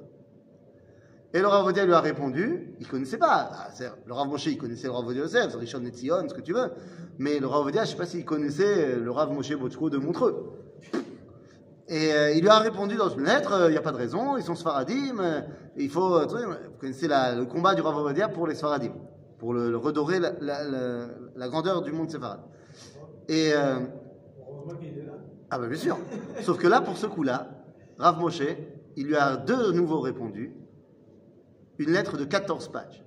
Et 1.34 1.40
le 1.40 1.48
Rav 1.48 1.64
Ovadia 1.64 1.86
lui 1.86 1.94
a 1.94 2.00
répondu, 2.00 2.76
il 2.80 2.88
connaissait 2.88 3.18
pas. 3.18 3.50
Ah, 3.52 3.68
le 4.06 4.14
Rav 4.14 4.28
Moshe, 4.28 4.46
il 4.46 4.58
connaissait 4.58 4.88
le 4.88 4.94
Rav 4.94 5.04
Ovadia 5.04 5.24
Yosef, 5.24 5.56
Rishon 5.56 5.80
Netzion, 5.80 6.30
ce 6.30 6.34
que 6.34 6.42
tu 6.42 6.54
veux. 6.54 6.72
Mais 7.18 7.40
le 7.40 7.48
Rav 7.48 7.62
Ovadia, 7.62 7.84
je 7.84 7.92
sais 7.92 7.98
pas 7.98 8.06
s'il 8.06 8.24
connaissait 8.24 8.96
le 8.96 9.12
Rav 9.12 9.32
Moshe 9.34 9.54
Bochko 9.54 9.90
de 9.90 9.98
Montreux. 9.98 10.54
Et 11.88 12.14
euh, 12.14 12.32
il 12.32 12.42
lui 12.42 12.50
a 12.50 12.60
répondu 12.60 12.96
dans 12.96 13.10
une 13.10 13.26
lettre, 13.26 13.54
euh, 13.54 13.68
il 13.68 13.72
n'y 13.72 13.78
a 13.78 13.82
pas 13.82 13.92
de 13.92 13.98
raison, 13.98 14.38
ils 14.38 14.44
sont 14.44 14.56
Sfaradim, 14.56 15.20
euh, 15.20 15.42
il 15.78 15.90
faut... 15.90 16.20
vous 16.28 16.46
connaissez 16.80 17.08
le 17.08 17.44
combat 17.44 17.76
du 17.76 17.82
Rav 17.82 17.96
Ovadia 17.98 18.28
pour 18.28 18.48
les 18.48 18.56
Sfaradim, 18.56 18.94
pour 19.38 19.54
le, 19.54 19.78
redorer 19.78 20.20
la 20.20 21.48
grandeur 21.48 21.84
du 21.84 21.92
monde 21.92 22.10
séfarade. 22.10 22.40
Et... 23.28 23.52
euh, 23.54 23.80
ah 25.50 25.60
bah 25.60 25.68
bien 25.68 25.78
sûr. 25.78 25.98
Sauf 26.42 26.58
que 26.58 26.68
là, 26.68 26.82
pour 26.82 26.98
ce 26.98 27.08
coup-là, 27.08 27.50
Rav 27.98 28.20
Moshe, 28.20 28.42
il 28.96 29.08
lui 29.08 29.16
a 29.16 29.38
de 29.38 29.72
nouveau 29.72 30.00
répondu 30.00 30.56
une 31.78 31.92
lettre 31.92 32.18
de 32.18 32.26
14 32.26 32.70
pages. 32.70 33.04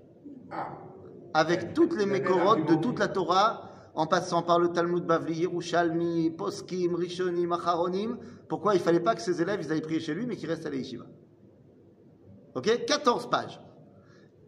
Avec 1.34 1.74
toutes 1.74 1.96
les 1.96 2.06
mécorotes 2.06 2.66
de 2.68 2.74
toute 2.74 2.98
la 2.98 3.08
Torah, 3.08 3.64
en 3.94 4.06
passant 4.06 4.42
par 4.42 4.58
le 4.60 4.68
Talmud 4.68 5.04
Bavli, 5.04 5.40
Yerushalmi, 5.40 6.30
Poskim, 6.30 6.94
Rishonim, 6.94 7.52
Acharonim. 7.52 8.16
Pourquoi 8.48 8.74
il 8.74 8.80
fallait 8.80 9.00
pas 9.00 9.14
que 9.14 9.20
ses 9.20 9.42
élèves 9.42 9.60
ils 9.62 9.72
aillent 9.72 9.80
prier 9.80 10.00
chez 10.00 10.14
lui, 10.14 10.24
mais 10.26 10.36
qu'ils 10.36 10.48
restent 10.48 10.66
à 10.66 10.70
la 10.70 10.76
yeshiva? 10.76 11.04
Ok 12.54 12.84
14 12.86 13.28
pages. 13.30 13.60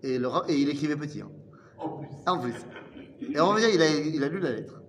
Et, 0.02 0.18
le 0.18 0.28
Ra- 0.28 0.44
et 0.48 0.54
il 0.54 0.68
écrivait 0.68 0.96
petit. 0.96 1.20
hein. 1.20 1.30
En 2.26 2.38
plus. 2.38 2.54
Et 3.34 3.40
on 3.40 3.54
dire, 3.56 3.68
il 3.74 3.82
a, 3.82 3.90
il 3.90 4.22
a 4.24 4.28
lu 4.28 4.38
la 4.40 4.52
lettre. 4.52 4.80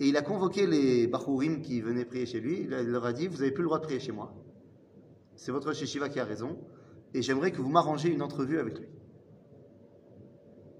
Et 0.00 0.08
il 0.08 0.16
a 0.16 0.22
convoqué 0.22 0.66
les 0.66 1.06
Bachurim 1.06 1.60
qui 1.60 1.80
venaient 1.80 2.04
prier 2.04 2.26
chez 2.26 2.40
lui. 2.40 2.62
Il, 2.62 2.68
leur 2.68 3.04
a 3.04 3.12
dit 3.12 3.28
Vous 3.28 3.38
n'avez 3.38 3.52
plus 3.52 3.62
le 3.62 3.68
droit 3.68 3.78
de 3.78 3.84
prier 3.84 4.00
chez 4.00 4.12
moi. 4.12 4.34
c'est 5.36 5.52
votre 5.52 5.72
Shiva 5.72 6.08
qui 6.08 6.18
a 6.18 6.24
raison, 6.24 6.58
et 7.12 7.22
j'aimerais 7.22 7.52
que 7.52 7.60
vous 7.60 7.70
m'arrangiez 7.70 8.10
une 8.10 8.22
entrevue 8.22 8.58
avec 8.58 8.78
lui. 8.78 8.88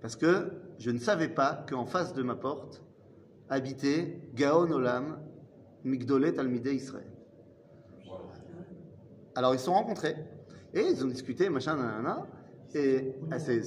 Parce 0.00 0.16
que 0.16 0.52
je 0.78 0.90
ne 0.90 0.98
savais 0.98 1.28
pas 1.28 1.64
qu'en 1.68 1.86
face 1.86 2.12
de 2.12 2.22
ma 2.22 2.34
porte 2.34 2.82
habitait 3.48 4.20
Gaon 4.34 4.70
Olam, 4.70 5.20
Migdolet 5.84 6.32
Talmidei 6.32 6.74
Israël. 6.74 7.10
Alors 9.36 9.54
ils 9.54 9.58
se 9.58 9.66
sont 9.66 9.74
rencontrés, 9.74 10.16
et 10.74 10.82
ils 10.82 11.04
ont 11.04 11.08
discuté, 11.08 11.48
machin, 11.48 11.76
nanana, 11.76 12.26
et, 12.74 13.14
ah, 13.30 13.38
c'est, 13.38 13.60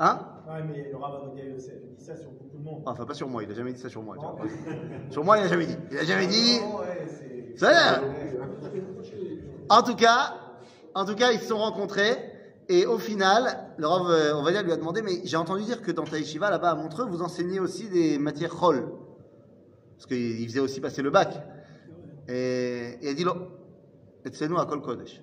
hein 0.00 0.20
Ouais, 0.48 0.64
mais 0.66 0.90
le 0.90 0.96
rabbin 0.96 1.32
de 1.32 1.56
dit 1.96 2.04
ça 2.04 2.16
sur 2.16 2.30
beaucoup 2.30 2.58
de 2.58 2.64
monde. 2.64 2.82
Enfin, 2.86 3.04
pas 3.04 3.14
sur 3.14 3.28
moi, 3.28 3.44
il 3.44 3.50
a 3.50 3.54
jamais 3.54 3.72
dit 3.72 3.80
ça 3.80 3.88
sur 3.88 4.02
moi. 4.02 4.16
sur 5.10 5.24
moi, 5.24 5.38
il 5.38 5.44
a 5.44 5.48
jamais 5.48 5.66
dit. 5.66 5.76
Il 5.92 5.98
a 5.98 6.04
jamais 6.04 6.26
dit. 6.26 6.58
Ça 7.56 7.68
a 7.68 7.72
l'air. 7.72 8.02
En 9.68 9.82
tout 9.82 9.94
cas, 9.94 10.34
en 10.94 11.04
tout 11.04 11.14
cas, 11.14 11.32
ils 11.32 11.38
se 11.38 11.48
sont 11.48 11.58
rencontrés. 11.58 12.16
Et 12.70 12.84
au 12.84 12.98
final, 12.98 13.70
le 13.78 13.86
Rav, 13.86 14.10
euh, 14.10 14.36
on 14.36 14.42
va 14.42 14.52
dire, 14.52 14.62
lui 14.62 14.72
a 14.72 14.76
demandé, 14.76 15.00
mais 15.00 15.22
j'ai 15.24 15.38
entendu 15.38 15.64
dire 15.64 15.80
que 15.80 15.90
dans 15.90 16.04
Taïchiva, 16.04 16.50
là-bas 16.50 16.70
à 16.70 16.74
Montreux, 16.74 17.06
vous 17.06 17.22
enseignez 17.22 17.60
aussi 17.60 17.88
des 17.88 18.18
matières 18.18 18.54
chol. 18.54 18.92
Parce 19.96 20.06
qu'il 20.06 20.46
faisait 20.46 20.60
aussi 20.60 20.80
passer 20.80 21.00
le 21.00 21.10
bac. 21.10 21.40
Et, 22.28 22.98
il 23.00 23.08
a 23.08 23.14
dit, 23.14 23.24
non, 23.24 23.48
c'est 24.32 24.48
nous 24.48 24.58
à 24.58 24.66
Kol 24.66 24.82
Kodesh. 24.82 25.22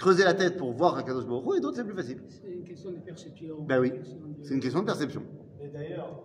creuser 0.00 0.24
la 0.24 0.34
tête 0.34 0.56
pour 0.56 0.72
voir 0.72 0.96
Akadosh 0.96 1.26
Baruch 1.26 1.58
et 1.58 1.60
d'autres 1.60 1.76
c'est 1.76 1.84
plus 1.84 1.94
facile. 1.94 2.20
C'est 2.28 2.50
une 2.50 2.64
question 2.64 2.90
de 2.90 2.96
perception. 2.96 3.56
Ben 3.68 3.78
oui, 3.80 3.92
c'est 4.42 4.54
une 4.54 4.60
question 4.60 4.80
de 4.80 4.86
perception. 4.86 5.22
Mais 5.60 5.68
d'ailleurs, 5.68 6.24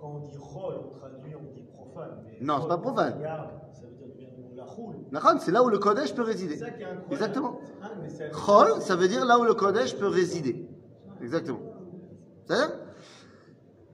quand 0.00 0.12
on 0.16 0.18
dit 0.20 0.36
rôle, 0.38 0.74
on 0.86 0.98
traduit, 0.98 1.34
on 1.34 1.52
dit 1.52 1.64
profane. 1.74 2.22
Mais 2.26 2.38
Non, 2.46 2.60
c'est 2.62 2.68
pas 2.68 2.78
profane. 2.78 3.14
Regarde, 3.18 3.50
ça 3.72 3.82
veut 3.86 4.12
dire 4.16 4.28
du 4.50 4.56
la 4.56 4.64
roule. 4.64 5.40
C'est 5.40 5.50
là 5.52 5.62
où 5.64 5.68
le 5.68 5.78
Kodesh 5.78 6.14
peut 6.14 6.22
C'est 6.24 6.30
résider. 6.32 6.56
ça 6.56 6.70
qui 6.70 6.82
est 6.82 6.84
incroyable. 6.84 7.12
Exactement. 7.12 7.60
Ah, 7.82 7.90
mais 8.00 8.08
c'est- 8.08 8.30
Chol, 8.30 8.80
ça 8.80 8.96
veut 8.96 9.08
dire 9.08 9.24
là 9.26 9.38
où 9.38 9.44
le 9.44 9.54
Kodesh 9.54 9.96
peut 9.96 10.06
résider. 10.08 10.68
Exactement. 11.20 11.60
C'est-à-dire 12.46 12.76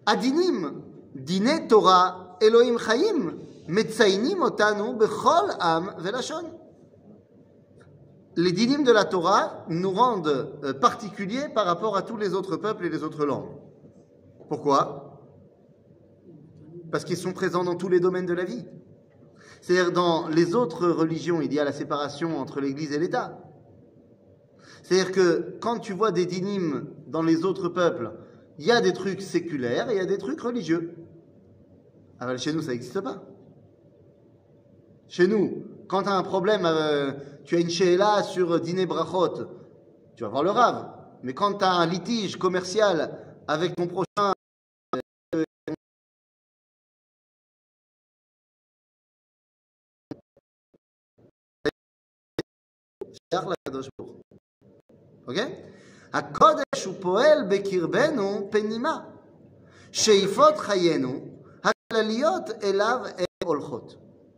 Adinim, 0.06 0.82
dine 1.14 1.66
Torah, 1.68 2.36
Elohim 2.40 2.76
Chaim, 2.78 3.34
metzainim 3.68 4.42
otanu 4.42 4.94
bechol 4.98 5.50
am 5.60 5.94
velashon. 5.98 6.44
Les 8.36 8.52
dinim 8.52 8.82
de 8.82 8.92
la 8.92 9.04
Torah 9.04 9.64
nous 9.68 9.90
rendent 9.90 10.58
euh, 10.64 10.72
particuliers 10.72 11.48
par 11.54 11.66
rapport 11.66 11.96
à 11.96 12.02
tous 12.02 12.16
les 12.16 12.32
autres 12.32 12.56
peuples 12.56 12.86
et 12.86 12.88
les 12.88 13.02
autres 13.02 13.26
langues. 13.26 13.50
Pourquoi? 14.48 15.20
Parce 16.90 17.04
qu'ils 17.04 17.16
sont 17.16 17.32
présents 17.32 17.64
dans 17.64 17.74
tous 17.74 17.88
les 17.88 18.00
domaines 18.00 18.26
de 18.26 18.32
la 18.32 18.44
vie. 18.44 18.64
C'est-à-dire 19.60 19.92
dans 19.92 20.28
les 20.28 20.54
autres 20.54 20.88
religions, 20.88 21.40
il 21.40 21.52
y 21.52 21.60
a 21.60 21.64
la 21.64 21.72
séparation 21.72 22.38
entre 22.38 22.60
l'Église 22.60 22.92
et 22.92 22.98
l'État. 22.98 23.38
C'est-à-dire 24.82 25.12
que 25.12 25.56
quand 25.60 25.78
tu 25.78 25.92
vois 25.92 26.10
des 26.10 26.26
dynimes 26.26 26.86
dans 27.06 27.22
les 27.22 27.44
autres 27.44 27.68
peuples, 27.68 28.12
il 28.58 28.66
y 28.66 28.72
a 28.72 28.80
des 28.80 28.92
trucs 28.92 29.22
séculaires 29.22 29.90
et 29.90 29.94
il 29.94 29.98
y 29.98 30.00
a 30.00 30.06
des 30.06 30.18
trucs 30.18 30.40
religieux. 30.40 30.94
Ah 32.18 32.26
ben, 32.26 32.36
chez 32.36 32.52
nous, 32.52 32.62
ça 32.62 32.72
n'existe 32.72 33.00
pas. 33.00 33.22
Chez 35.06 35.26
nous, 35.26 35.64
quand 35.91 36.03
tu 36.03 36.09
as 36.09 36.13
un 36.13 36.23
problème, 36.23 36.65
euh, 36.65 37.11
tu 37.45 37.55
as 37.55 37.59
une 37.59 37.69
she'ela 37.69 38.23
sur 38.23 38.59
dîner 38.59 38.85
brachot, 38.85 39.35
tu 40.15 40.23
vas 40.23 40.29
voir 40.29 40.43
le 40.43 40.51
rave. 40.51 40.89
Mais 41.23 41.33
quand 41.33 41.59
tu 41.59 41.65
as 41.65 41.71
un 41.71 41.85
litige 41.85 42.37
commercial 42.37 42.97
avec 43.47 43.75
ton 43.75 43.87
prochain, 43.87 44.33
euh, 45.35 45.43
שייך 53.33 53.45
לקדוש 53.47 53.89
ברוך 53.99 54.11
הוא. 54.11 54.21
אוקיי? 55.27 55.63
הקודש 56.13 56.85
הוא 56.85 56.95
פועל 57.01 57.43
בקרבנו 57.49 58.47
פנימה. 58.51 58.99
שאיפות 59.91 60.57
חיינו 60.57 61.19
הכלליות 61.63 62.49
אליו 62.63 62.99
הן 63.17 63.25
הולכות. 63.43 63.95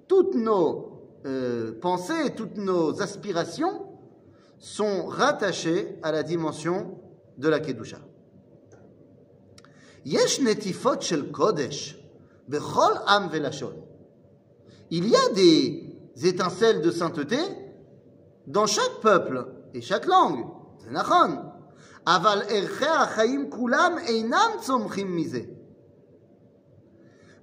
Toutes 0.08 0.36
nos 0.36 0.93
euh, 1.27 1.73
pensées 1.81 2.27
et 2.27 2.35
toutes 2.35 2.59
nos 2.59 3.01
aspirations 3.01 3.87
sont 4.59 5.07
rattachées 5.07 5.99
à 6.03 6.13
la 6.13 6.23
dimension 6.23 6.99
de 7.39 7.49
la 7.49 7.61
Kedusha. 7.61 7.97
Il 10.05 10.13
y 15.09 15.17
a 15.17 15.29
des 15.35 15.95
étincelles 16.23 16.83
de 16.83 16.91
sainteté 16.91 17.39
dans 18.47 18.67
chaque 18.67 19.01
peuple 19.01 19.47
et 19.73 19.81
chaque 19.81 20.05
langue. 20.07 20.45
Aval 22.05 22.47
kulam 23.51 23.99
einam 24.07 24.53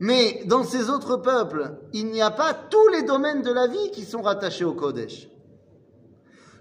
mais 0.01 0.43
dans 0.45 0.63
ces 0.63 0.89
autres 0.89 1.17
peuples, 1.17 1.77
il 1.93 2.07
n'y 2.07 2.23
a 2.23 2.31
pas 2.31 2.55
tous 2.55 2.87
les 2.87 3.03
domaines 3.03 3.43
de 3.43 3.51
la 3.51 3.67
vie 3.67 3.91
qui 3.91 4.03
sont 4.03 4.23
rattachés 4.23 4.65
au 4.65 4.73
Kodesh. 4.73 5.27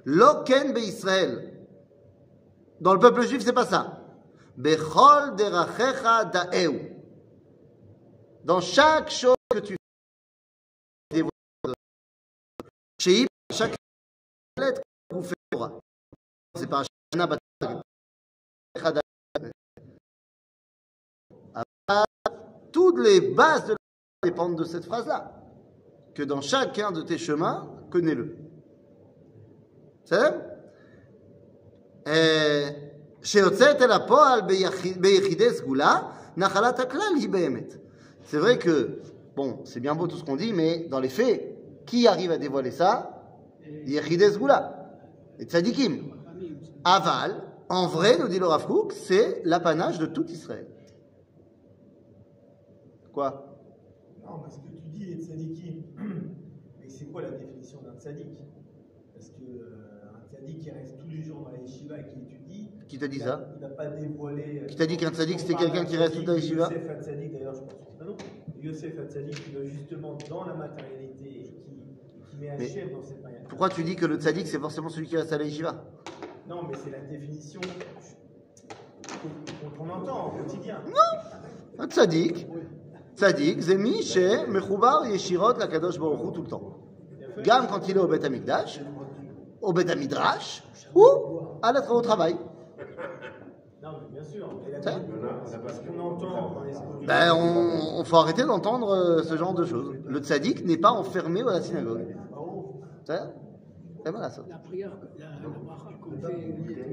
Lo 0.04 0.42
ken 0.44 0.76
Israël. 0.76 1.66
Dans 2.82 2.92
le 2.92 3.00
peuple 3.00 3.22
juif, 3.22 3.42
c'est 3.42 3.54
pas 3.54 3.64
ça. 3.64 3.98
Bechol 4.58 5.36
derachecha 5.36 6.26
da'eu. 6.26 6.92
Dans 8.44 8.60
chaque 8.60 9.10
chose 9.10 9.36
que 9.48 9.60
tu 9.60 9.76
fais, 11.10 11.24
chaque 13.54 13.74
lettre 14.58 14.82
que 15.08 15.16
vous 15.16 15.22
faites. 15.22 15.36
C'est 16.56 16.68
pas 16.68 16.82
Shana 17.14 17.26
Batag. 17.26 17.80
Ah, 21.88 22.04
Toutes 22.89 22.99
les 22.99 23.21
bases 23.21 23.65
de 23.67 23.71
la 23.71 24.29
dépendent 24.29 24.57
de 24.57 24.63
cette 24.63 24.85
phrase-là. 24.85 25.31
Que 26.13 26.23
dans 26.23 26.41
chacun 26.41 26.91
de 26.91 27.01
tes 27.01 27.17
chemins, 27.17 27.69
connais-le. 27.91 28.37
C'est 30.05 30.33
שיוצאת 33.23 33.81
אל 33.81 33.91
הפועל 33.91 34.41
ביחיד- 34.41 35.01
ביחידי 35.01 35.49
סגולה, 35.53 35.99
נחלת 36.37 36.79
הכלל 36.79 37.15
היא 37.15 37.29
באמת. 37.29 37.73
C'est 38.29 38.37
vrai 38.37 38.57
que, 38.59 39.01
bon, 39.35 39.61
c'est 39.65 39.79
bien 39.79 39.95
beau 39.95 40.07
tout 40.07 40.17
ce 40.17 40.23
qu'on 40.23 40.35
dit, 40.35 40.53
mais 40.53 40.85
dans 40.89 40.99
les 40.99 41.09
faits, 41.09 41.41
qui 41.85 42.07
arrive 42.07 42.31
à 42.31 42.37
dévoiler 42.37 42.71
ça 42.71 43.11
Yechidei 43.85 44.31
Sgula, 44.31 44.59
et 45.39 45.45
Tzadikim. 45.45 46.11
Aval, 46.83 47.41
en 47.69 47.87
vrai, 47.87 48.17
nous 48.19 48.27
dit 48.27 48.37
le 48.39 48.45
Rav 48.45 48.67
Kook, 48.67 48.93
c'est 48.93 49.41
l'apanage 49.43 49.97
de 49.97 50.05
tout 50.05 50.25
Israël. 50.27 50.67
Quoi 53.12 53.58
Non, 54.24 54.38
parce 54.40 54.56
que 54.58 54.68
tu 54.68 54.82
dis 54.92 55.04
les 55.06 55.22
tzadikim. 55.22 55.82
Mais 56.80 56.88
c'est 56.88 57.06
quoi 57.06 57.22
la 57.22 57.30
définition 57.32 57.80
d'un 57.82 57.98
tzadik 57.98 58.44
Parce 59.14 59.30
que 59.30 59.42
euh, 59.42 60.12
un 60.14 60.28
tzadik 60.32 60.58
qui 60.60 60.70
reste 60.70 60.98
tous 60.98 61.08
les 61.08 61.22
jours 61.22 61.40
dans 61.44 61.50
la 61.50 61.58
yeshiva 61.58 61.98
et 61.98 62.04
qui 62.06 62.20
étudie. 62.20 62.70
Qui 62.88 62.98
t'a 62.98 63.08
dit 63.08 63.16
il 63.16 63.22
a- 63.22 63.26
ça 63.26 63.48
Il 63.56 63.60
n'a 63.62 63.68
pas 63.70 63.86
dévoilé. 63.86 64.60
euh, 64.62 64.66
Qui 64.66 64.76
t'a 64.76 64.86
dit 64.86 64.96
qu'un 64.96 65.10
tzadik, 65.10 65.40
c'était 65.40 65.54
quelqu'un 65.54 65.84
qui 65.84 65.96
reste 65.96 66.14
toute 66.14 66.26
la 66.28 66.34
yeshiva 66.36 66.68
Yosef 66.72 66.90
Hatzadik, 66.90 67.32
d'ailleurs, 67.32 67.54
je 67.54 67.60
pense 67.60 67.72
que 67.72 67.78
c'est 67.96 68.02
un 68.02 68.06
nom. 68.06 68.16
Yosef 68.62 68.98
Hatzadik 68.98 69.44
qui 69.44 69.50
va 69.52 69.64
justement 69.64 70.18
dans 70.28 70.44
la 70.44 70.54
matérialité 70.54 71.24
et 71.28 71.44
qui, 71.54 72.30
qui 72.30 72.36
met 72.36 72.50
un 72.50 72.56
Mais 72.58 72.68
chef 72.68 72.92
dans 72.92 73.02
cette 73.02 73.22
manière. 73.22 73.42
Pourquoi 73.48 73.68
tu 73.70 73.82
dis 73.84 73.96
que 73.96 74.06
le 74.06 74.16
tzaddik, 74.16 74.46
c'est 74.46 74.58
forcément 74.58 74.88
celui 74.88 75.06
qui 75.06 75.16
reste 75.16 75.32
à 75.32 75.38
la 75.38 75.44
yeshiva? 75.44 75.84
Non, 76.48 76.62
mais 76.68 76.74
c'est 76.76 76.90
la 76.90 77.00
définition 77.00 77.60
qu'on 79.78 79.88
entend 79.88 80.28
au 80.28 80.30
quotidien. 80.42 80.80
Un 81.78 81.86
tzaddik, 81.88 82.46
tzaddik, 83.20 83.62
c'est 83.62 83.76
mi 83.76 84.02
chez 84.02 84.46
mechoubar 84.46 85.06
yeshirot 85.06 85.54
la 85.58 85.66
kadosh 85.66 85.98
baruch 85.98 86.20
Hu 86.24 86.32
tout 86.32 86.42
le 86.42 86.48
temps. 86.48 86.76
Gam 87.44 87.66
quand 87.70 87.86
il 87.88 87.96
est 87.96 88.00
au 88.00 88.06
Bet 88.06 88.24
Amikdash, 88.24 88.80
au 89.60 89.72
Bet 89.72 89.90
Amidrash, 89.90 90.62
ou 90.94 91.04
à 91.62 91.72
l'être 91.72 91.92
au 91.92 92.00
travail. 92.00 92.36
Non, 93.82 93.90
mais 94.02 94.14
bien 94.14 94.24
sûr. 94.24 94.46
La- 94.72 94.82
C'est. 94.82 94.94
Ben, 97.06 97.32
on, 97.34 98.00
on 98.00 98.04
faut 98.04 98.16
arrêter 98.16 98.44
d'entendre 98.44 98.90
euh, 98.90 99.22
ce 99.22 99.36
genre 99.36 99.54
de 99.54 99.64
choses. 99.64 99.94
Le 100.06 100.18
tzaddik 100.20 100.64
n'est 100.66 100.76
pas 100.76 100.90
enfermé 100.90 101.40
à 101.42 101.52
la 101.52 101.60
synagogue. 101.62 102.06
Ça 103.04 103.32
Et 104.06 104.10
voilà 104.10 104.30
ça. 104.30 104.42
La 104.48 104.56
prière, 104.58 104.92
la, 105.18 105.26
la 105.26 105.30
qu'on 106.02 106.10
fait, 106.10 106.26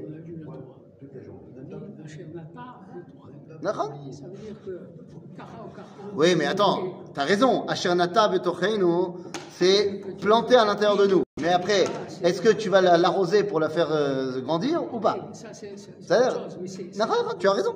on 0.08 0.14
a 0.14 0.18
vu 0.18 0.36
la 0.36 0.44
Torah. 0.44 0.58
Asher 2.04 2.26
Nata, 2.34 2.48
D'accord 2.54 3.22
ça 3.22 3.26
veut 3.26 3.27
Oui, 6.14 6.34
mais 6.36 6.46
attends, 6.46 7.02
t'as 7.14 7.24
raison. 7.24 7.66
Asher 7.66 7.94
nata 7.94 8.28
betocheinu, 8.28 9.14
c'est 9.56 10.02
planté 10.20 10.56
à 10.56 10.64
l'intérieur 10.64 10.96
de 10.96 11.06
nous. 11.06 11.22
Mais 11.40 11.52
après, 11.52 11.84
est-ce 12.22 12.40
que 12.42 12.48
tu 12.50 12.68
vas 12.68 12.80
la- 12.80 12.96
l'arroser 12.96 13.44
pour 13.44 13.60
la 13.60 13.68
faire 13.68 13.88
euh, 13.92 14.40
grandir 14.40 14.82
ou 14.92 14.98
pas? 15.00 15.16
Ça, 15.32 15.48
c'est 15.52 15.74
tu 17.38 17.46
as 17.46 17.52
raison. 17.52 17.74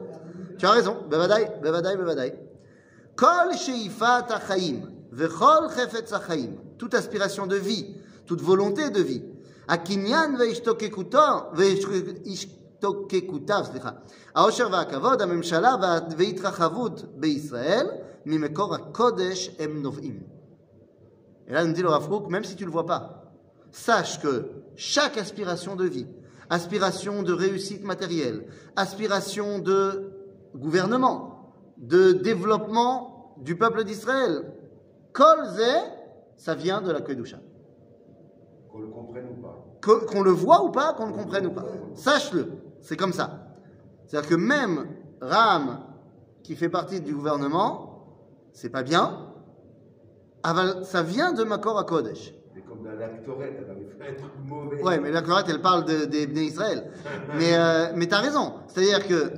Tu 0.59 0.67
as 0.67 0.71
raison. 0.71 0.97
Bevadai, 1.09 1.49
bevadai, 1.62 1.97
bevadai. 1.97 2.33
Kol 3.15 3.55
sheifat 3.57 4.27
achaim, 4.31 4.83
vechol 5.12 5.69
chefetz 5.77 6.12
achaim. 6.12 6.57
Toute 6.79 6.95
aspiration 6.95 7.47
de 7.47 7.57
vie, 7.57 7.95
toute 8.27 8.41
volonté 8.41 8.91
de 8.91 9.01
vie. 9.01 9.23
Akinyan 9.69 10.37
veishtokekuto, 10.37 11.53
veishtokekutav, 12.82 13.63
סליחה. 13.63 13.89
העושר 14.36 14.67
והכבוד, 14.72 15.22
הממשלה 15.22 15.75
וה- 15.82 16.00
וההתרחבות 16.17 17.03
בישראל, 17.15 17.88
ממקור 18.25 18.75
הקודש 18.75 19.56
הם 19.60 19.82
נובעים. 19.82 20.20
Et 21.48 21.53
là, 21.53 21.63
nous 21.63 21.72
dit 21.72 21.82
le 21.82 21.88
Rav 21.89 22.10
Kook, 22.10 22.29
même 22.29 22.44
si 22.44 22.56
tu 22.58 22.63
ne 22.63 22.67
le 22.67 22.74
vois 22.74 22.86
pas, 22.86 23.32
sache 23.72 24.20
que 24.22 24.34
chaque 24.75 25.17
aspiration 25.17 25.77
de 25.77 25.86
vie, 25.86 26.08
aspiration 26.50 27.24
de 27.24 27.32
réussite 27.32 27.84
matérielle, 27.86 28.48
aspiration 28.75 29.60
de 29.60 30.12
gouvernement, 30.56 31.53
de 31.77 32.12
développement 32.12 33.34
du 33.38 33.56
peuple 33.56 33.86
d'Israël, 33.86 34.51
Kol 35.13 35.39
Zeh, 35.58 35.82
ça 36.36 36.53
vient 36.53 36.82
de 36.82 36.91
la 36.91 37.00
Kedusha. 37.01 37.39
Qu'on 38.70 38.79
le 38.82 38.88
comprenne 38.88 39.27
ou 39.32 39.41
pas. 39.41 39.56
Que- 39.79 40.06
Qu'on 40.06 40.22
le 40.22 40.32
voit 40.32 40.63
ou 40.65 40.70
pas, 40.70 40.91
qu'on 40.94 41.06
le 41.06 41.13
comprenne 41.13 41.46
ou 41.48 41.51
pas. 41.51 41.65
Sache-le, 41.96 42.44
c'est 42.83 42.97
comme 42.97 43.12
ça. 43.12 43.47
C'est-à-dire 44.07 44.29
que 44.29 44.35
même 44.35 44.87
Ram, 45.21 45.81
qui 46.43 46.55
fait 46.57 46.69
partie 46.69 47.01
du 47.01 47.15
gouvernement, 47.15 48.05
c'est 48.53 48.69
pas 48.69 48.83
bien, 48.83 49.29
ça 50.83 51.03
vient 51.03 51.33
de 51.33 51.45
Makor 51.45 51.79
à 51.79 51.85
Kodesh. 51.85 52.35
Mais 52.55 52.61
comme 52.62 52.83
dans 52.83 52.93
l'actorette, 52.99 53.55
elle 53.65 53.71
avait 53.71 53.87
fait 53.99 54.11
un 54.11 54.15
truc 54.19 54.33
mauvais. 54.47 54.83
Ouais, 54.83 54.99
mais 55.01 55.11
la 55.11 55.23
Korette, 55.23 55.47
elle 55.49 55.62
parle 55.62 55.85
de- 55.85 56.05
des 56.05 56.27
Bnei 56.27 56.47
Israël. 56.47 56.91
Mais, 57.39 57.55
euh, 57.55 57.93
mais 57.95 58.07
tu 58.09 58.15
as 58.15 58.19
raison. 58.19 58.55
C'est-à-dire 58.67 59.07
que, 59.07 59.33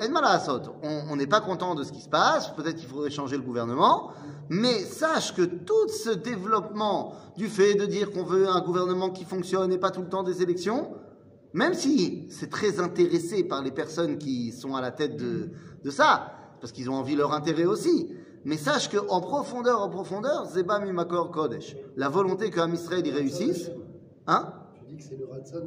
on 0.83 1.17
n'est 1.17 1.27
pas 1.29 1.41
content 1.41 1.75
de 1.77 1.85
ce 1.85 1.93
qui 1.93 2.01
se 2.01 2.09
passe, 2.09 2.51
peut-être 2.57 2.77
qu'il 2.77 2.89
faudrait 2.89 3.11
changer 3.11 3.37
le 3.37 3.43
gouvernement, 3.43 4.11
mais 4.49 4.81
sache 4.81 5.35
que 5.35 5.43
tout 5.43 5.89
ce 5.89 6.11
développement 6.11 7.13
du 7.37 7.47
fait 7.49 7.75
de 7.75 7.87
dire 7.87 8.11
qu'on 8.11 8.25
veut 8.25 8.49
un 8.49 8.61
gouvernement 8.61 9.11
qui 9.11 9.25
fonctionne 9.25 9.73
et 9.73 9.79
pas 9.79 9.91
tout 9.91 10.03
le 10.03 10.09
temps 10.09 10.23
des 10.23 10.43
élections, 10.43 10.91
même 11.54 11.73
si 11.73 12.26
c'est 12.30 12.50
très 12.50 12.80
intéressé 12.80 13.44
par 13.44 13.62
les 13.62 13.70
personnes 13.70 14.18
qui 14.18 14.50
sont 14.50 14.75
à 14.75 14.80
la 14.80 14.90
tête 14.90 15.16
de, 15.16 15.50
de 15.84 15.90
ça, 15.90 16.32
parce 16.61 16.73
qu'ils 16.73 16.90
ont 16.90 16.94
envie 16.94 17.14
leur 17.14 17.32
intérêt 17.32 17.64
aussi, 17.64 18.11
mais 18.44 18.56
sache 18.56 18.90
qu'en 18.90 19.20
profondeur, 19.20 19.80
en 19.80 19.88
profondeur, 19.88 20.46
Zeba 20.46 20.80
Mimakor 20.80 21.30
Kodesh, 21.30 21.76
la 21.96 22.08
volonté 22.08 22.50
Am 22.58 22.75
Israël 22.75 23.06
y 23.06 23.11
réussisse, 23.12 23.70
hein? 24.26 24.52
Tu 24.75 24.84
dis 24.84 24.96
que 24.96 25.02
c'est 25.04 25.16
le 25.16 25.26
Ratson 25.26 25.64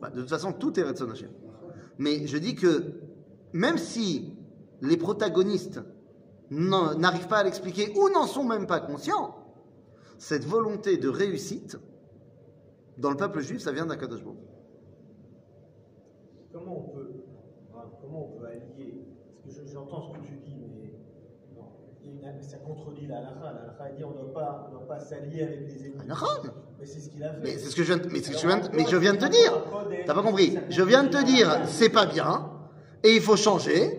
bah, 0.00 0.10
de 0.10 0.20
toute 0.20 0.28
façon, 0.28 0.52
tout 0.52 0.78
est 0.78 0.82
Retson 0.82 1.10
Hashem. 1.10 1.30
Mais 1.98 2.26
je 2.26 2.36
dis 2.36 2.54
que 2.54 2.92
même 3.54 3.78
si 3.78 4.34
les 4.82 4.98
protagonistes 4.98 5.80
n'arrivent 6.50 7.28
pas 7.28 7.38
à 7.38 7.44
l'expliquer 7.44 7.90
ou 7.96 8.10
n'en 8.10 8.26
sont 8.26 8.44
même 8.44 8.66
pas 8.66 8.80
conscients, 8.80 9.34
cette 10.18 10.44
volonté 10.44 10.98
de 10.98 11.08
réussite 11.08 11.78
dans 12.98 13.10
le 13.10 13.16
peuple 13.16 13.40
juif, 13.40 13.62
ça 13.62 13.72
vient 13.72 13.86
Baruch. 13.86 14.51
Comment 16.52 16.76
on 16.86 16.94
peut, 16.94 17.10
comment 18.00 18.28
on 18.34 18.38
peut 18.38 18.46
allier 18.46 19.04
Parce 19.44 19.56
que 19.56 19.66
je- 19.66 19.72
j'entends 19.72 20.02
ce 20.12 20.18
que 20.18 20.24
tu 20.26 20.34
dis, 20.44 20.56
mais 20.60 20.92
non, 21.56 21.64
une- 22.04 22.42
ça 22.42 22.58
contredit 22.58 23.06
la 23.06 23.18
halakha. 23.18 23.40
La 23.52 23.60
halakha 23.62 23.96
dit 23.96 24.04
on 24.04 24.10
ne 24.10 24.14
doit 24.24 24.32
pas, 24.34 24.68
on 24.68 24.72
doit 24.72 24.86
pas 24.86 24.98
s'allier 24.98 25.42
avec 25.42 25.60
les 25.66 25.86
ennemis. 25.86 26.00
Mais 26.78 26.86
c'est 26.86 27.00
ce 27.00 27.08
qu'il 27.10 27.22
a 27.24 27.32
fait. 27.32 27.40
Mais 27.42 27.50
c'est 27.58 27.70
ce 27.70 27.76
que 27.76 27.82
je 27.82 27.92
viens 27.94 28.02
mais 28.10 28.18
je 28.22 28.46
viens 28.46 28.60
mais 28.72 28.84
je 28.88 28.96
viens 28.96 29.12
de 29.14 29.18
te 29.18 29.26
dire. 29.30 29.52
T'as 30.06 30.14
pas 30.14 30.22
compris 30.22 30.58
Je 30.68 30.82
viens 30.82 31.04
de 31.04 31.08
te 31.08 31.24
dire, 31.24 31.60
c'est 31.66 31.88
pas 31.90 32.06
bien, 32.06 32.50
et 33.02 33.14
il 33.14 33.20
faut 33.22 33.36
changer. 33.36 33.98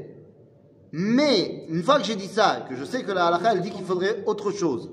Mais 0.92 1.66
une 1.70 1.82
fois 1.82 1.98
que 1.98 2.04
j'ai 2.06 2.16
dit 2.16 2.28
ça, 2.28 2.66
que 2.70 2.76
je 2.76 2.84
sais 2.86 3.04
que 3.04 3.12
la 3.12 3.28
halakha 3.28 3.54
elle 3.54 3.62
dit 3.62 3.72
qu'il 3.72 3.84
faudrait 3.86 4.24
autre 4.28 4.52
chose. 4.52 4.92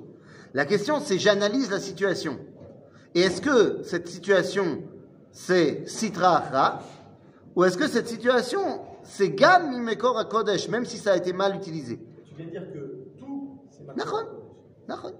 La 0.54 0.64
question 0.64 0.98
c'est 1.00 1.18
j'analyse 1.18 1.70
la 1.70 1.78
situation. 1.80 2.38
Et 3.14 3.20
est-ce 3.20 3.40
que 3.42 3.82
cette 3.82 4.08
situation 4.08 4.82
c'est 5.32 5.86
sitra 5.88 6.80
ou 7.60 7.64
est-ce 7.64 7.76
que 7.76 7.88
cette 7.88 8.08
situation 8.08 8.80
c'est 9.02 9.32
gam 9.32 9.68
mimekor 9.68 10.18
à 10.18 10.24
kodesh 10.24 10.70
même 10.70 10.86
si 10.86 10.96
ça 10.96 11.12
a 11.12 11.16
été 11.18 11.34
mal 11.34 11.54
utilisé 11.54 12.00
Tu 12.26 12.34
viens 12.34 12.46
de 12.46 12.50
dire 12.52 12.72
que 12.72 13.18
tout, 13.18 13.58
c'est 13.70 13.84
ma 13.84 13.92
Nachon. 13.92 14.16
Nachon. 14.88 15.12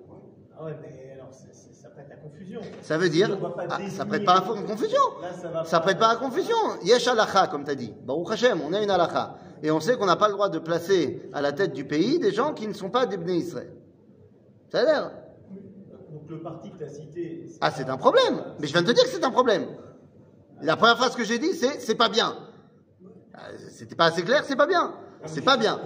Ah 0.57 0.65
ouais, 0.65 0.75
mais 0.81 1.13
alors 1.13 1.29
ça 1.31 1.91
prête 1.91 2.11
à 2.11 2.17
confusion. 2.17 2.63
Ça 2.81 2.97
veut 2.97 3.11
dire 3.11 3.39
ah, 3.69 3.79
ça 3.91 4.07
prête 4.07 4.25
pas 4.25 4.39
à 4.39 4.41
confusion. 4.41 4.99
Là, 5.21 5.35
ça 5.35 5.49
va 5.49 5.65
Ça 5.67 5.81
prête 5.81 5.99
pas 5.99 6.13
à 6.13 6.17
confusion. 6.17 6.57
Yesh 6.83 7.09
halakha, 7.09 7.49
comme 7.49 7.65
tu 7.65 7.73
as 7.73 7.75
dit. 7.75 7.93
Baruch 8.07 8.31
Hashem, 8.31 8.59
on 8.67 8.73
a 8.73 8.83
une 8.83 8.91
halakha. 8.91 9.37
Et 9.63 9.71
on 9.71 9.81
sait 9.81 9.99
qu'on 9.99 10.07
n'a 10.07 10.17
pas 10.17 10.29
le 10.29 10.33
droit 10.33 10.49
de 10.49 10.61
placer 10.61 11.29
à 11.35 11.43
la 11.43 11.53
tête 11.53 11.75
du 11.75 11.85
pays 11.85 12.19
des 12.19 12.33
gens 12.33 12.55
qui 12.55 12.67
ne 12.67 12.73
sont 12.73 12.89
pas 12.89 13.05
des 13.05 13.19
Bnei 13.19 13.37
Israël. 13.37 13.75
Ça 14.73 14.81
a 14.81 14.85
l'air 14.85 15.11
Donc 16.11 16.23
le 16.27 16.41
parti 16.41 16.71
que 16.71 16.79
tu 16.79 16.85
as 16.85 16.89
cité. 16.89 17.51
Ah, 17.61 17.71
c'est 17.71 17.91
un 17.91 17.99
problème. 17.99 18.43
Mais 18.61 18.67
je 18.67 18.73
viens 18.73 18.81
de 18.81 18.87
te 18.87 18.93
dire 18.93 19.05
que 19.05 19.11
c'est 19.11 19.25
un 19.25 19.31
problème. 19.31 19.67
La 20.63 20.77
première 20.77 20.97
phrase 20.97 21.17
que 21.17 21.25
j'ai 21.25 21.39
dit, 21.39 21.53
c'est 21.55 21.81
c'est 21.81 21.95
pas 21.95 22.09
bien. 22.09 22.37
Ah, 23.35 23.49
C'était 23.71 23.95
pas 23.95 24.07
assez 24.07 24.23
clair, 24.23 24.45
c'est 24.45 24.57
pas 24.57 24.67
bien. 24.67 24.95
C'est 25.27 25.43
pas 25.43 25.57
bien. 25.57 25.81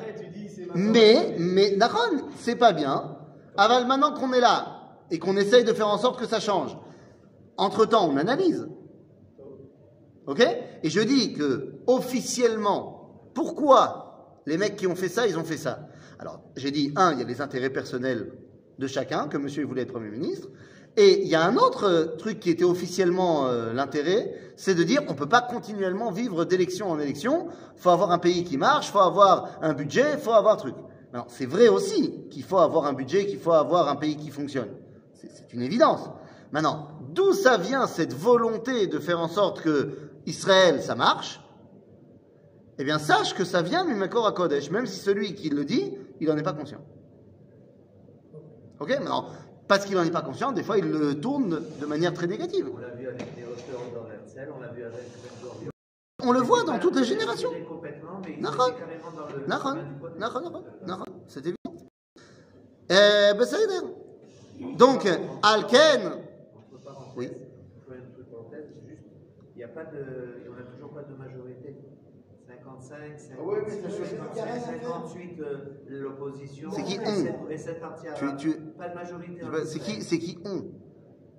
Mais, 0.74 1.36
mais, 1.38 1.76
Nahon, 1.76 2.28
c'est 2.38 2.56
pas 2.56 2.72
bien. 2.72 3.16
Aval, 3.56 3.86
maintenant 3.86 4.12
qu'on 4.12 4.32
est 4.32 4.40
là 4.40 4.80
et 5.10 5.18
qu'on 5.18 5.36
essaye 5.36 5.64
de 5.64 5.72
faire 5.72 5.88
en 5.88 5.98
sorte 5.98 6.18
que 6.18 6.26
ça 6.26 6.40
change, 6.40 6.76
entre-temps, 7.56 8.08
on 8.08 8.16
analyse. 8.16 8.68
Ok? 10.26 10.44
Et 10.82 10.90
je 10.90 11.00
dis 11.00 11.34
que, 11.34 11.74
officiellement, 11.86 13.30
pourquoi 13.34 14.40
les 14.46 14.56
mecs 14.56 14.76
qui 14.76 14.86
ont 14.86 14.96
fait 14.96 15.08
ça, 15.08 15.26
ils 15.26 15.38
ont 15.38 15.44
fait 15.44 15.56
ça? 15.56 15.88
Alors, 16.18 16.40
j'ai 16.56 16.70
dit, 16.70 16.92
un, 16.96 17.12
il 17.12 17.18
y 17.18 17.22
a 17.22 17.26
les 17.26 17.40
intérêts 17.40 17.70
personnels 17.70 18.32
de 18.78 18.86
chacun, 18.86 19.28
que 19.28 19.36
monsieur 19.36 19.64
voulait 19.64 19.82
être 19.82 19.92
Premier 19.92 20.10
ministre. 20.10 20.48
Et 20.96 21.22
il 21.22 21.28
y 21.28 21.34
a 21.34 21.44
un 21.44 21.56
autre 21.56 21.84
euh, 21.84 22.04
truc 22.16 22.38
qui 22.38 22.50
était 22.50 22.64
officiellement 22.64 23.46
euh, 23.46 23.72
l'intérêt, 23.72 24.32
c'est 24.56 24.74
de 24.74 24.82
dire 24.84 25.02
on 25.08 25.14
peut 25.14 25.28
pas 25.28 25.40
continuellement 25.40 26.12
vivre 26.12 26.44
d'élection 26.44 26.90
en 26.90 27.00
élection. 27.00 27.48
faut 27.76 27.90
avoir 27.90 28.12
un 28.12 28.18
pays 28.18 28.44
qui 28.44 28.56
marche, 28.56 28.92
faut 28.92 29.00
avoir 29.00 29.58
un 29.60 29.72
budget, 29.72 30.16
faut 30.18 30.32
avoir 30.32 30.54
un 30.54 30.58
truc. 30.58 30.76
Alors, 31.12 31.26
c'est 31.28 31.46
vrai 31.46 31.68
aussi 31.68 32.26
qu'il 32.30 32.44
faut 32.44 32.58
avoir 32.58 32.86
un 32.86 32.92
budget, 32.92 33.26
qu'il 33.26 33.38
faut 33.38 33.52
avoir 33.52 33.88
un 33.88 33.96
pays 33.96 34.16
qui 34.16 34.30
fonctionne. 34.30 34.70
C'est 35.14 35.52
une 35.52 35.62
évidence. 35.62 36.10
Maintenant, 36.52 36.88
d'où 37.12 37.32
ça 37.32 37.56
vient 37.56 37.86
cette 37.86 38.12
volonté 38.12 38.86
de 38.86 38.98
faire 38.98 39.20
en 39.20 39.28
sorte 39.28 39.60
que 39.62 40.10
Israël, 40.26 40.82
ça 40.82 40.94
marche? 40.94 41.40
Eh 42.78 42.84
bien, 42.84 42.98
sache 42.98 43.34
que 43.34 43.44
ça 43.44 43.62
vient 43.62 43.84
du 43.84 43.94
Makor 43.94 44.32
Kodesh, 44.34 44.70
même 44.70 44.86
si 44.86 44.98
celui 44.98 45.34
qui 45.34 45.50
le 45.50 45.64
dit, 45.64 45.94
il 46.20 46.28
n'en 46.28 46.36
est 46.36 46.42
pas 46.42 46.52
conscient. 46.52 46.80
Ok? 48.80 48.90
Maintenant, 48.90 49.26
parce 49.74 49.86
qu'il 49.86 49.96
n'en 49.96 50.04
est 50.04 50.10
pas 50.12 50.22
conscient, 50.22 50.52
des 50.52 50.62
fois, 50.62 50.78
il 50.78 50.88
le 50.88 51.20
tourne 51.20 51.60
de 51.80 51.86
manière 51.86 52.14
très 52.14 52.28
négative. 52.28 52.70
On 52.72 52.78
l'a 52.78 52.90
vu 52.90 53.08
avec 53.08 53.26
les 53.36 53.42
hauteurs 53.42 53.82
dans 53.92 54.08
Herzl, 54.08 54.52
on 54.56 54.60
l'a 54.60 54.68
vu 54.68 54.84
avec 54.84 55.02
Gurion. 55.42 55.70
On 56.22 56.30
le 56.30 56.38
voit 56.38 56.62
dans 56.62 56.78
toutes 56.78 56.94
les 56.94 57.02
générations. 57.02 57.50
C'est 61.26 61.40
évident. 61.40 61.74
Eh, 62.88 63.32
ben. 63.36 64.76
Donc, 64.78 65.08
Alken, 65.42 66.12
Oui. 67.16 67.30
il 69.56 69.56
n'y 69.56 69.64
a 69.64 69.68
pas 69.68 69.86
de, 69.86 70.44
on 70.52 70.54
n'a 70.54 70.62
toujours 70.72 70.90
pas 70.90 71.02
de 71.02 71.14
majorité. 71.16 71.74
55, 72.84 73.18
50, 73.18 73.38
Ah 73.38 73.44
ouais, 73.44 73.62
mais 73.66 73.70
ça 73.70 73.88
change 73.88 74.16
pas. 74.16 74.34
55, 74.34 74.82
58, 74.82 75.40
euh, 75.40 75.56
l'opposition. 75.88 76.70
C'est 76.70 76.82
qui 76.84 76.94
et 76.94 76.98
on 77.46 77.50
Et 77.50 77.56
7 77.58 77.80
partis 77.80 78.06
Tu- 78.16 78.24
arabes. 78.24 78.36
tu- 78.36 78.56
Pas 78.78 78.88
de 78.88 78.94
majorité. 78.94 79.42
en 79.44 79.48
c'est 79.64 79.78
qui, 79.78 79.90
Israël. 79.98 80.02
c'est 80.02 80.18
qui 80.18 80.38
on 80.44 80.64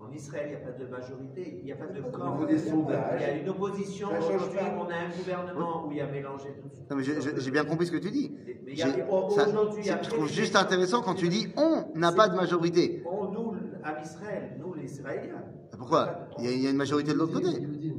En 0.05 0.11
Israël, 0.11 0.45
il 0.45 0.55
n'y 0.55 0.61
a 0.63 0.71
pas 0.71 0.77
de 0.77 0.85
majorité, 0.87 1.57
il 1.59 1.65
n'y 1.65 1.71
a 1.71 1.75
pas 1.75 1.87
de 1.87 1.99
camp. 2.01 2.45
des 2.45 2.59
sondages, 2.59 3.21
Il 3.21 3.27
y 3.27 3.29
a 3.29 3.37
une 3.41 3.49
opposition. 3.49 4.07
Aujourd'hui, 4.09 4.59
on 4.77 4.87
a 4.87 4.95
un 4.95 5.09
gouvernement 5.09 5.87
où 5.87 5.91
il 5.91 5.97
y 5.97 6.01
a 6.01 6.05
mélangé 6.07 6.49
tout. 6.61 6.69
Non, 6.91 6.95
mais 6.97 7.03
j'ai 7.03 7.51
bien 7.51 7.65
compris 7.65 7.87
ce 7.87 7.91
que 7.91 7.97
tu 7.97 8.11
dis. 8.11 8.31
Mais 8.45 8.73
il 8.73 8.77
y 8.77 8.83
a- 8.83 8.91
ça- 8.93 9.09
aujourd'hui, 9.11 9.81
il 9.81 9.87
y 9.87 9.89
a- 9.89 10.01
je 10.03 10.09
trouve 10.09 10.27
juste 10.27 10.55
intéressant 10.55 11.01
quand 11.01 11.15
tu 11.15 11.27
dis 11.27 11.47
on 11.57 11.85
n'a 11.97 12.11
pas 12.11 12.29
de 12.29 12.35
majorité. 12.35 13.01
On, 13.09 13.31
nous, 13.31 13.53
à 13.83 13.99
Israël, 14.01 14.57
nous, 14.59 14.73
les 14.75 14.83
Israéliens. 14.85 15.43
Pourquoi? 15.77 16.27
Il 16.37 16.45
y, 16.45 16.47
a, 16.49 16.51
il 16.51 16.61
y 16.61 16.67
a 16.67 16.69
une 16.69 16.77
majorité 16.77 17.11
de 17.11 17.17
l'autre 17.17 17.33
côté. 17.33 17.49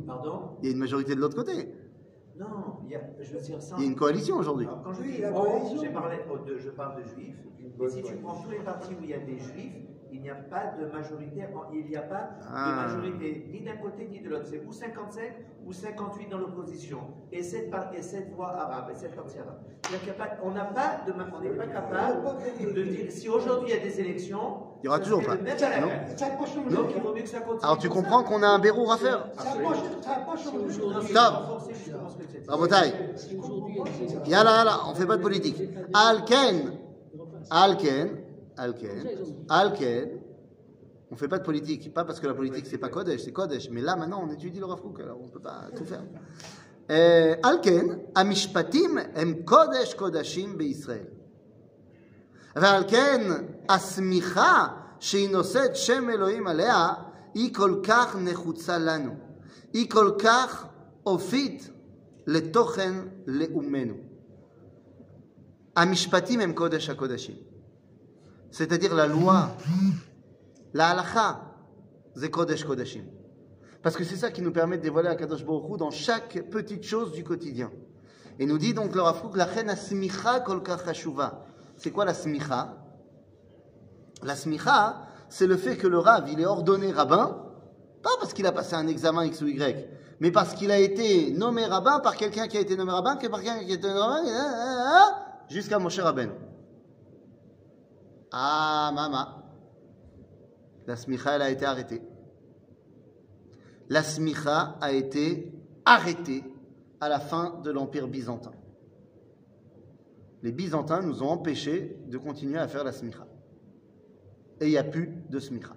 Pardon? 0.07 0.51
Il 0.63 0.67
y 0.67 0.69
a 0.69 0.73
une 0.75 0.79
majorité 0.79 1.15
de 1.17 1.21
l'autre 1.21 1.37
côté. 1.37 1.73
Non, 2.39 2.76
il 2.87 2.93
y 2.93 2.95
a, 2.97 3.01
je 3.21 3.33
veux 3.35 3.41
dire 3.41 3.61
ça. 3.61 3.75
Il 3.79 3.85
y 3.85 3.87
a 3.87 3.91
une 3.91 3.97
coalition 3.97 4.37
aujourd'hui. 4.37 4.67
Quand 4.85 4.93
je 4.93 5.03
Oui, 5.03 5.13
dis 5.17 5.21
la 5.23 5.33
on, 5.33 5.43
coalition. 5.45 5.83
j'ai 5.83 5.89
parlé 5.91 6.17
oh, 6.31 6.39
de- 6.39 6.57
je 6.59 6.71
parle 6.71 7.03
de 7.03 7.09
juifs. 7.09 7.37
Bonne 7.77 7.91
si 7.91 8.03
tu 8.03 8.15
prends 8.17 8.37
tous 8.43 8.51
les 8.51 8.61
partis 8.61 8.95
où 8.95 9.03
il 9.03 9.11
y 9.11 9.15
a 9.15 9.19
des 9.19 9.39
juifs, 9.39 9.75
il 10.13 10.23
n'y 10.23 10.31
a 10.31 10.35
pas 10.37 10.73
de 10.81 10.87
majorité, 10.87 11.45
il 11.75 11.87
n'y 11.89 11.97
a 11.97 12.03
pas 12.03 12.31
Ah. 12.49 12.71
de 12.71 12.95
majorité 12.97 13.47
ni 13.51 13.61
d'un 13.61 13.77
côté 13.77 14.07
ni 14.09 14.21
de 14.21 14.31
l'autre. 14.31 14.47
C'est 14.47 14.63
ou 14.65 14.73
55 14.73 15.35
ou 15.67 15.73
58 15.73 16.29
dans 16.31 16.39
l'opposition. 16.39 16.99
Et 17.33 17.43
cette, 17.43 17.71
par- 17.71 17.93
et 17.93 18.01
cette 18.01 18.33
voix 18.33 18.51
arabe, 18.57 18.89
et 18.93 18.95
cette 18.95 19.15
partie 19.15 19.39
arabe. 19.39 19.59
N'a 20.55 20.65
pas 20.65 21.03
de, 21.07 21.13
on 21.13 21.41
n'est 21.41 21.51
pas 21.51 21.67
capable 21.67 22.23
de 22.61 22.83
dire, 22.85 23.11
si 23.13 23.29
aujourd'hui 23.29 23.71
il 23.71 23.77
y 23.77 23.79
a 23.79 23.83
des 23.83 24.01
élections, 24.01 24.66
il 24.83 24.87
y 24.87 24.89
aura 24.89 25.01
toujours 25.01 25.23
pas. 25.25 25.37
Alors 27.63 27.79
tu 27.79 27.89
comprends 27.89 28.23
qu'on 28.23 28.43
a 28.43 28.49
un 28.49 28.59
Bérou 28.59 28.91
à 28.91 28.97
faire 28.97 29.27
Stop. 31.03 31.63
Rabotaï 32.49 32.93
Yala, 34.27 34.57
yala, 34.59 34.81
on 34.89 34.95
fait 34.95 35.07
pas 35.07 35.17
de 35.17 35.23
politique. 35.23 35.61
Alken. 35.93 36.73
Alken. 37.51 38.19
Alken. 38.57 39.09
Alken. 39.49 40.09
On 41.11 41.15
ne 41.15 41.19
fait 41.19 41.29
pas 41.29 41.39
de 41.39 41.45
politique, 41.45 41.95
pas 41.95 42.05
parce 42.05 42.19
que 42.19 42.27
la 42.27 42.35
politique 42.35 42.67
c'est 42.67 42.79
pas 42.79 42.89
Kodesh, 42.89 43.21
c'est 43.23 43.33
Kodesh, 43.33 43.71
mais 43.71 43.81
là 43.81 43.95
maintenant 43.95 44.25
on 44.27 44.33
étudie 44.33 44.59
le 44.59 44.67
Rafrouk, 44.67 44.99
alors 45.01 45.19
on 45.23 45.27
ne 45.27 45.31
peut 45.31 45.41
pas 45.41 45.67
tout 45.77 45.85
faire. 45.85 46.03
Euh, 46.91 47.37
Alken, 47.43 48.01
Amishpatim, 48.15 48.99
Em 49.17 49.45
Kodesh 49.45 49.95
Kodashim 49.95 50.61
Israël. 50.61 51.16
ועל 52.56 52.84
כן 52.88 53.22
השמיכה 53.70 54.68
שהיא 55.00 55.30
נושאת 55.30 55.76
שם 55.76 56.10
אלוהים 56.10 56.48
עליה 56.48 56.94
היא 57.34 57.54
כל 57.54 57.80
כך 57.84 58.16
נחוצה 58.16 58.78
לנו. 58.78 59.16
היא 59.74 59.90
כל 59.90 60.12
כך 60.24 60.66
אופית 61.06 61.70
לתוכן 62.28 62.94
לאומנו. 63.28 63.94
המשפטים 65.76 66.40
הם 66.40 66.54
קודש 66.54 66.90
הקודשים. 66.90 67.36
C'est-à-dire 68.52 68.94
la 68.94 69.08
loi, 69.08 69.56
la 70.74 70.90
halakha, 70.90 71.42
c'est 72.16 72.30
Kodesh 72.30 72.66
Kodashim. 72.66 73.06
Parce 73.82 73.96
que 73.96 74.04
c'est 74.04 74.18
ça 74.18 74.30
qui 74.30 74.42
nous 74.42 74.52
permet 74.52 74.78
de 74.78 74.84
dévoiler 74.84 75.08
à 75.08 75.16
Kadosh 75.16 75.46
Baruch 75.46 75.72
Hu 75.72 75.78
dans 75.78 75.92
chaque 75.92 76.50
petite 76.50 76.84
chose 76.84 77.14
du 77.14 77.24
quotidien. 77.24 77.72
Et 78.38 78.46
nous 78.46 78.58
dit 78.58 78.74
donc 78.74 78.94
le 78.94 79.02
Rav 79.02 79.22
Kook, 79.22 79.38
la 79.38 79.48
chen 79.48 79.70
asmicha 79.70 80.42
kol 80.42 80.62
kach 80.62 80.86
hashuva. 80.86 81.46
c'est 81.77 81.91
quoi 81.91 82.05
la 82.05 82.15
smicha? 82.15 82.75
La 84.23 84.35
smicha, 84.35 85.07
c'est 85.29 85.47
le 85.47 85.57
fait 85.57 85.77
que 85.77 85.87
le 85.87 85.99
Rav, 85.99 86.29
il 86.31 86.41
est 86.41 86.47
ordonné 86.47 86.91
rabbin, 86.93 87.43
pas 88.03 88.11
parce 88.21 88.33
qu'il 88.33 88.47
a 88.47 88.53
passé 88.53 88.75
un 88.75 88.87
examen 88.87 89.25
X 89.25 89.43
ou 89.43 89.47
Y, 89.47 89.89
mais 90.21 90.31
parce 90.31 90.55
qu'il 90.55 90.71
a 90.71 90.79
été 90.79 91.31
nommé 91.33 91.67
rabbin 91.67 92.01
par 92.01 92.17
quelqu'un 92.17 92.49
qui 92.49 92.57
a 92.57 92.61
été 92.61 92.77
nommé 92.77 92.93
rabbin, 92.93 93.17
que 93.17 93.27
par 93.27 93.43
quelqu'un 93.43 93.65
qui 93.65 93.73
a 93.73 93.75
été 93.75 93.89
nommé 93.89 94.01
rabbin, 94.01 95.17
jusqu'à 95.49 95.79
Moshe 95.79 95.99
Rabbeinu. 95.99 96.33
Ah, 98.33 98.91
mama. 98.95 99.43
La 100.87 100.97
smicha, 100.97 101.35
elle 101.35 101.43
a 101.43 101.51
été 101.51 101.65
arrêtée. 101.65 102.03
La 103.89 104.03
smicha 104.03 104.77
a 104.81 104.93
été 104.93 105.53
arrêtée 105.85 106.45
à 107.01 107.09
la 107.09 107.21
fin 107.21 107.61
de 107.63 107.71
l'Empire 107.71 108.09
byzantin. 108.09 108.53
Les 110.43 110.53
Byzantins 110.53 111.03
nous 111.03 111.23
ont 111.23 111.29
empêchés 111.29 111.97
de 112.09 112.19
continuer 112.19 112.59
à 112.59 112.69
faire 112.69 112.85
la 112.85 112.93
smicha. 112.93 113.27
Et 114.61 114.67
il 114.67 114.71
n'y 114.71 114.79
a 114.79 114.85
plus 114.85 115.13
de 115.29 115.39
smicha. 115.39 115.75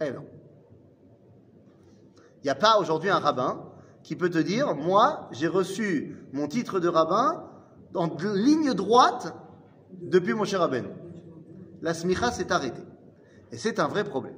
Eh 0.00 0.10
non. 0.10 0.24
Il 2.42 2.44
n'y 2.44 2.50
a 2.50 2.54
pas 2.54 2.78
aujourd'hui 2.78 3.10
un 3.10 3.18
rabbin 3.18 3.64
qui 4.02 4.16
peut 4.16 4.30
te 4.30 4.38
dire, 4.38 4.74
moi, 4.74 5.28
j'ai 5.32 5.46
reçu 5.46 6.16
mon 6.32 6.48
titre 6.48 6.80
de 6.80 6.88
rabbin 6.88 7.44
en 7.94 8.08
ligne 8.34 8.72
droite 8.72 9.34
depuis 10.00 10.32
mon 10.34 10.44
cher 10.44 10.60
Rabbeinu. 10.60 10.88
La 11.82 11.94
smicha 11.94 12.30
s'est 12.30 12.50
arrêtée. 12.52 12.84
Et 13.52 13.56
c'est 13.56 13.78
un 13.78 13.88
vrai 13.88 14.04
problème. 14.04 14.36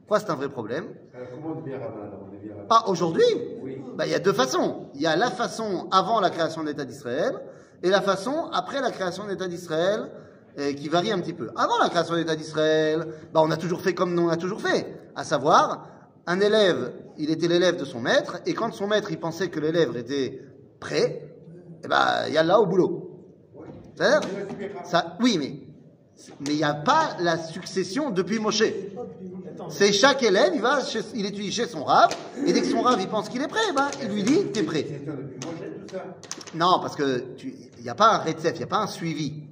Pourquoi 0.00 0.20
c'est 0.20 0.30
un 0.30 0.34
vrai 0.34 0.48
problème? 0.48 0.86
Alors, 1.14 1.28
comment 1.30 1.56
on 1.56 1.60
devient 1.60 1.76
rabbin 1.76 2.02
alors 2.02 2.20
On 2.28 2.34
devient 2.34 2.52
rabbin? 2.52 2.66
Ah, 2.68 2.88
aujourd'hui? 2.88 3.24
Oui. 3.62 3.80
Bah, 3.96 4.06
Il 4.06 4.10
y 4.10 4.14
a 4.14 4.18
deux 4.18 4.32
façons. 4.32 4.88
Il 4.94 5.00
y 5.00 5.06
a 5.06 5.16
la 5.16 5.30
façon 5.30 5.88
avant 5.90 6.20
la 6.20 6.28
création 6.28 6.62
de 6.62 6.68
l'État 6.68 6.84
d'Israël 6.84 7.40
et 7.82 7.90
la 7.90 8.00
façon 8.00 8.48
après 8.52 8.80
la 8.80 8.90
création 8.90 9.24
de 9.24 9.30
l'État 9.30 9.48
d'Israël 9.48 10.10
euh, 10.58 10.72
qui 10.74 10.88
varie 10.88 11.12
un 11.12 11.18
petit 11.18 11.32
peu. 11.32 11.50
Avant 11.56 11.78
la 11.82 11.88
création 11.88 12.14
de 12.14 12.20
l'État 12.20 12.36
d'Israël, 12.36 13.06
bah, 13.32 13.40
on 13.42 13.50
a 13.50 13.56
toujours 13.56 13.80
fait 13.80 13.94
comme 13.94 14.18
on 14.18 14.28
a 14.28 14.36
toujours 14.36 14.60
fait, 14.60 14.86
à 15.16 15.24
savoir, 15.24 15.88
un 16.26 16.40
élève, 16.40 16.92
il 17.18 17.30
était 17.30 17.48
l'élève 17.48 17.76
de 17.76 17.84
son 17.84 18.00
maître, 18.00 18.40
et 18.46 18.54
quand 18.54 18.72
son 18.72 18.86
maître 18.86 19.10
il 19.10 19.18
pensait 19.18 19.48
que 19.48 19.60
l'élève 19.60 19.96
était 19.96 20.40
prêt, 20.78 21.28
eh 21.84 21.88
ben, 21.88 22.26
il 22.28 22.34
y 22.34 22.38
a 22.38 22.42
là 22.42 22.60
au 22.60 22.66
boulot. 22.66 23.08
C'est-à-dire 23.96 24.28
ça, 24.84 25.16
Oui, 25.20 25.38
mais 25.38 25.72
mais 26.40 26.50
il 26.50 26.56
n'y 26.56 26.64
a 26.64 26.74
pas 26.74 27.16
la 27.20 27.36
succession 27.36 28.10
depuis 28.10 28.38
Moshe. 28.38 28.62
C'est 29.70 29.92
chaque 29.92 30.22
élève, 30.22 30.52
il 30.54 30.60
va, 30.60 30.80
il 31.14 31.26
étudie 31.26 31.50
chez 31.50 31.66
son 31.66 31.84
rave, 31.84 32.10
et 32.46 32.52
dès 32.52 32.60
que 32.60 32.66
son 32.66 32.82
rave 32.82 33.00
il 33.00 33.08
pense 33.08 33.28
qu'il 33.28 33.42
est 33.42 33.48
prêt, 33.48 33.72
ben, 33.74 33.88
il 34.02 34.08
lui 34.08 34.22
dit 34.22 34.44
t'es 34.52 34.62
prêt. 34.62 34.86
Non, 36.54 36.78
parce 36.80 36.96
que 36.96 37.24
il 37.42 37.82
n'y 37.82 37.88
a 37.88 37.94
pas 37.94 38.14
un 38.14 38.18
récef, 38.18 38.54
il 38.54 38.58
n'y 38.58 38.64
a 38.64 38.68
pas 38.68 38.82
un 38.82 38.86
suivi. 38.86 39.42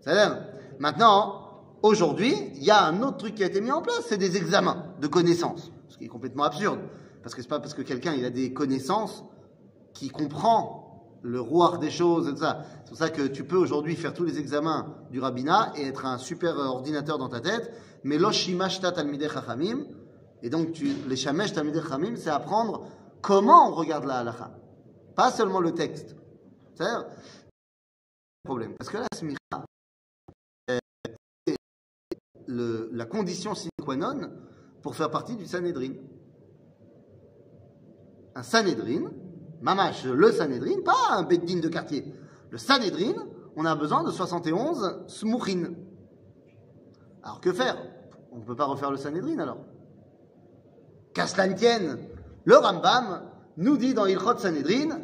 C'est-à-dire, 0.00 0.38
maintenant, 0.78 1.42
aujourd'hui, 1.82 2.34
il 2.56 2.64
y 2.64 2.70
a 2.70 2.84
un 2.84 3.02
autre 3.02 3.18
truc 3.18 3.34
qui 3.34 3.44
a 3.44 3.46
été 3.46 3.60
mis 3.60 3.70
en 3.70 3.82
place, 3.82 4.04
c'est 4.08 4.18
des 4.18 4.36
examens 4.36 4.86
de 5.00 5.06
connaissances, 5.06 5.72
ce 5.88 5.96
qui 5.96 6.04
est 6.04 6.08
complètement 6.08 6.44
absurde, 6.44 6.80
parce 7.22 7.34
que 7.34 7.42
c'est 7.42 7.48
pas 7.48 7.60
parce 7.60 7.74
que 7.74 7.82
quelqu'un 7.82 8.12
a 8.24 8.30
des 8.30 8.52
connaissances 8.52 9.24
qui 9.92 10.08
comprend 10.08 10.82
le 11.22 11.40
roi 11.40 11.78
des 11.78 11.90
choses 11.90 12.28
et 12.28 12.32
tout 12.32 12.40
ça. 12.40 12.64
C'est 12.84 12.88
pour 12.88 12.98
ça 12.98 13.10
que 13.10 13.22
tu 13.22 13.44
peux 13.44 13.56
aujourd'hui 13.56 13.94
faire 13.94 14.12
tous 14.12 14.24
les 14.24 14.38
examens 14.38 14.96
du 15.10 15.20
rabbinat 15.20 15.72
et 15.76 15.86
être 15.86 16.04
un 16.04 16.18
super 16.18 16.56
ordinateur 16.56 17.18
dans 17.18 17.28
ta 17.28 17.40
tête, 17.40 17.72
mais 18.04 18.18
l'oshimashta 18.18 18.92
talmidei 18.92 19.28
chachamim, 19.28 19.84
et 20.42 20.50
donc 20.50 20.72
tu, 20.72 20.92
les 21.08 21.16
shamesh 21.16 21.52
talmidei 21.52 21.80
chachamim, 21.80 22.16
c'est 22.16 22.30
apprendre 22.30 22.82
comment 23.20 23.70
on 23.70 23.74
regarde 23.74 24.04
la 24.04 24.18
halakha, 24.18 24.50
pas 25.14 25.30
seulement 25.30 25.60
le 25.60 25.72
texte. 25.72 26.16
C'est-à-dire, 26.74 27.06
problème. 28.44 28.74
Parce 28.76 28.90
que 28.90 28.98
la 28.98 29.06
smicha, 29.14 29.38
euh, 30.70 30.78
c'est 31.46 31.56
la 32.48 33.04
condition 33.06 33.54
sine 33.54 33.70
qua 33.82 33.96
non 33.96 34.30
pour 34.82 34.96
faire 34.96 35.10
partie 35.10 35.36
du 35.36 35.46
Sanhedrin. 35.46 35.92
Un 38.34 38.42
Sanhedrin, 38.42 39.10
mamash, 39.60 40.04
le 40.04 40.32
Sanhedrin, 40.32 40.82
pas 40.84 41.10
un 41.10 41.22
beddin 41.22 41.60
de 41.60 41.68
quartier. 41.68 42.12
Le 42.50 42.58
Sanhedrin, 42.58 43.14
on 43.56 43.64
a 43.64 43.74
besoin 43.74 44.02
de 44.02 44.10
71 44.10 45.04
smouchin. 45.06 45.74
Alors 47.22 47.40
que 47.40 47.52
faire? 47.52 47.76
On 48.32 48.38
ne 48.38 48.44
peut 48.44 48.56
pas 48.56 48.64
refaire 48.64 48.90
le 48.90 48.96
Sanhedrin 48.96 49.38
alors. 49.38 49.58
Qu'à 51.14 51.26
cela 51.26 51.46
ne 51.46 51.54
tienne, 51.54 52.08
le 52.44 52.56
Rambam 52.56 53.31
nous 53.56 53.76
dit 53.76 53.94
dans 53.94 54.06
Ilchot 54.06 54.38
Sanhedrin, 54.38 55.00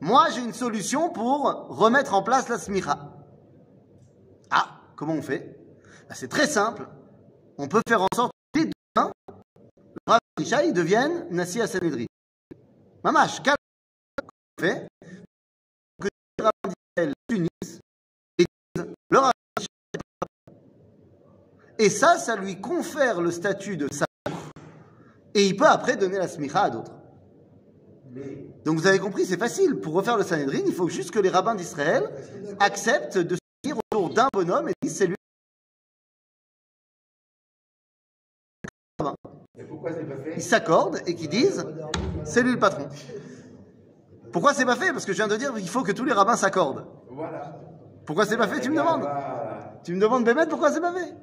moi 0.00 0.28
j'ai 0.30 0.42
une 0.42 0.52
solution 0.52 1.10
pour 1.10 1.66
remettre 1.68 2.14
en 2.14 2.22
place 2.22 2.48
la 2.48 2.58
smicha. 2.58 3.12
Ah, 4.50 4.80
comment 4.96 5.14
on 5.14 5.22
fait? 5.22 5.56
Ben, 6.08 6.14
C'est 6.14 6.28
très 6.28 6.46
simple. 6.46 6.88
On 7.58 7.68
peut 7.68 7.82
faire 7.88 8.02
en 8.02 8.08
sorte 8.14 8.32
que 8.52 8.60
dès 8.60 8.70
demain, 8.94 9.12
le 9.28 10.00
Rav 10.06 10.20
Ishaï 10.40 10.72
devienne 10.72 11.26
Nassi 11.30 11.60
à 11.60 11.66
Sanhedrin. 11.66 12.06
Mamash, 13.04 13.40
qu'on 13.42 13.54
fait? 14.60 14.86
Que 16.00 16.08
les 16.38 16.44
rabbins 16.44 17.12
s'unissent 17.30 17.80
et 18.38 18.44
disent 18.74 18.86
le 19.10 19.18
Rav 19.18 19.32
Et 21.78 21.90
ça, 21.90 22.18
ça 22.18 22.36
lui 22.36 22.60
confère 22.60 23.20
le 23.20 23.30
statut 23.30 23.76
de 23.76 23.88
sa 23.92 24.06
et 25.34 25.46
il 25.46 25.56
peut 25.56 25.66
après 25.66 25.96
donner 25.96 26.18
la 26.18 26.28
smicha 26.28 26.64
à 26.64 26.70
d'autres. 26.70 26.92
Donc 28.64 28.78
vous 28.78 28.86
avez 28.86 28.98
compris, 28.98 29.24
c'est 29.24 29.38
facile. 29.38 29.76
Pour 29.76 29.94
refaire 29.94 30.16
le 30.16 30.24
Sanhedrin, 30.24 30.60
il 30.66 30.72
faut 30.72 30.88
juste 30.88 31.10
que 31.10 31.18
les 31.18 31.28
rabbins 31.28 31.54
d'Israël 31.54 32.10
acceptent 32.58 33.18
de 33.18 33.36
se 33.36 33.40
unir 33.64 33.78
autour 33.90 34.10
d'un 34.10 34.28
bonhomme 34.32 34.68
et 34.68 34.72
disent 34.82 34.96
c'est 34.96 35.06
lui. 35.06 35.16
Ils 40.36 40.42
s'accordent 40.42 41.00
et 41.06 41.14
qu'ils 41.14 41.28
disent 41.28 41.64
c'est 42.24 42.42
lui 42.42 42.52
le 42.52 42.58
patron. 42.58 42.88
Pourquoi 44.32 44.54
c'est 44.54 44.64
pas 44.64 44.76
fait? 44.76 44.92
Parce 44.92 45.04
que 45.04 45.12
je 45.12 45.16
viens 45.16 45.28
de 45.28 45.36
dire 45.36 45.54
qu'il 45.54 45.68
faut 45.68 45.82
que 45.82 45.92
tous 45.92 46.04
les 46.04 46.12
rabbins 46.12 46.36
s'accordent. 46.36 46.86
Voilà. 47.10 47.60
Pourquoi 48.06 48.26
c'est 48.26 48.36
pas 48.36 48.48
fait? 48.48 48.60
Tu 48.60 48.70
me 48.70 48.76
demandes 48.76 49.08
Tu 49.84 49.94
me 49.94 50.00
demandes 50.00 50.24
Bémet 50.24 50.46
pourquoi 50.46 50.70
c'est 50.70 50.80
pas 50.80 50.92
fait? 50.92 51.14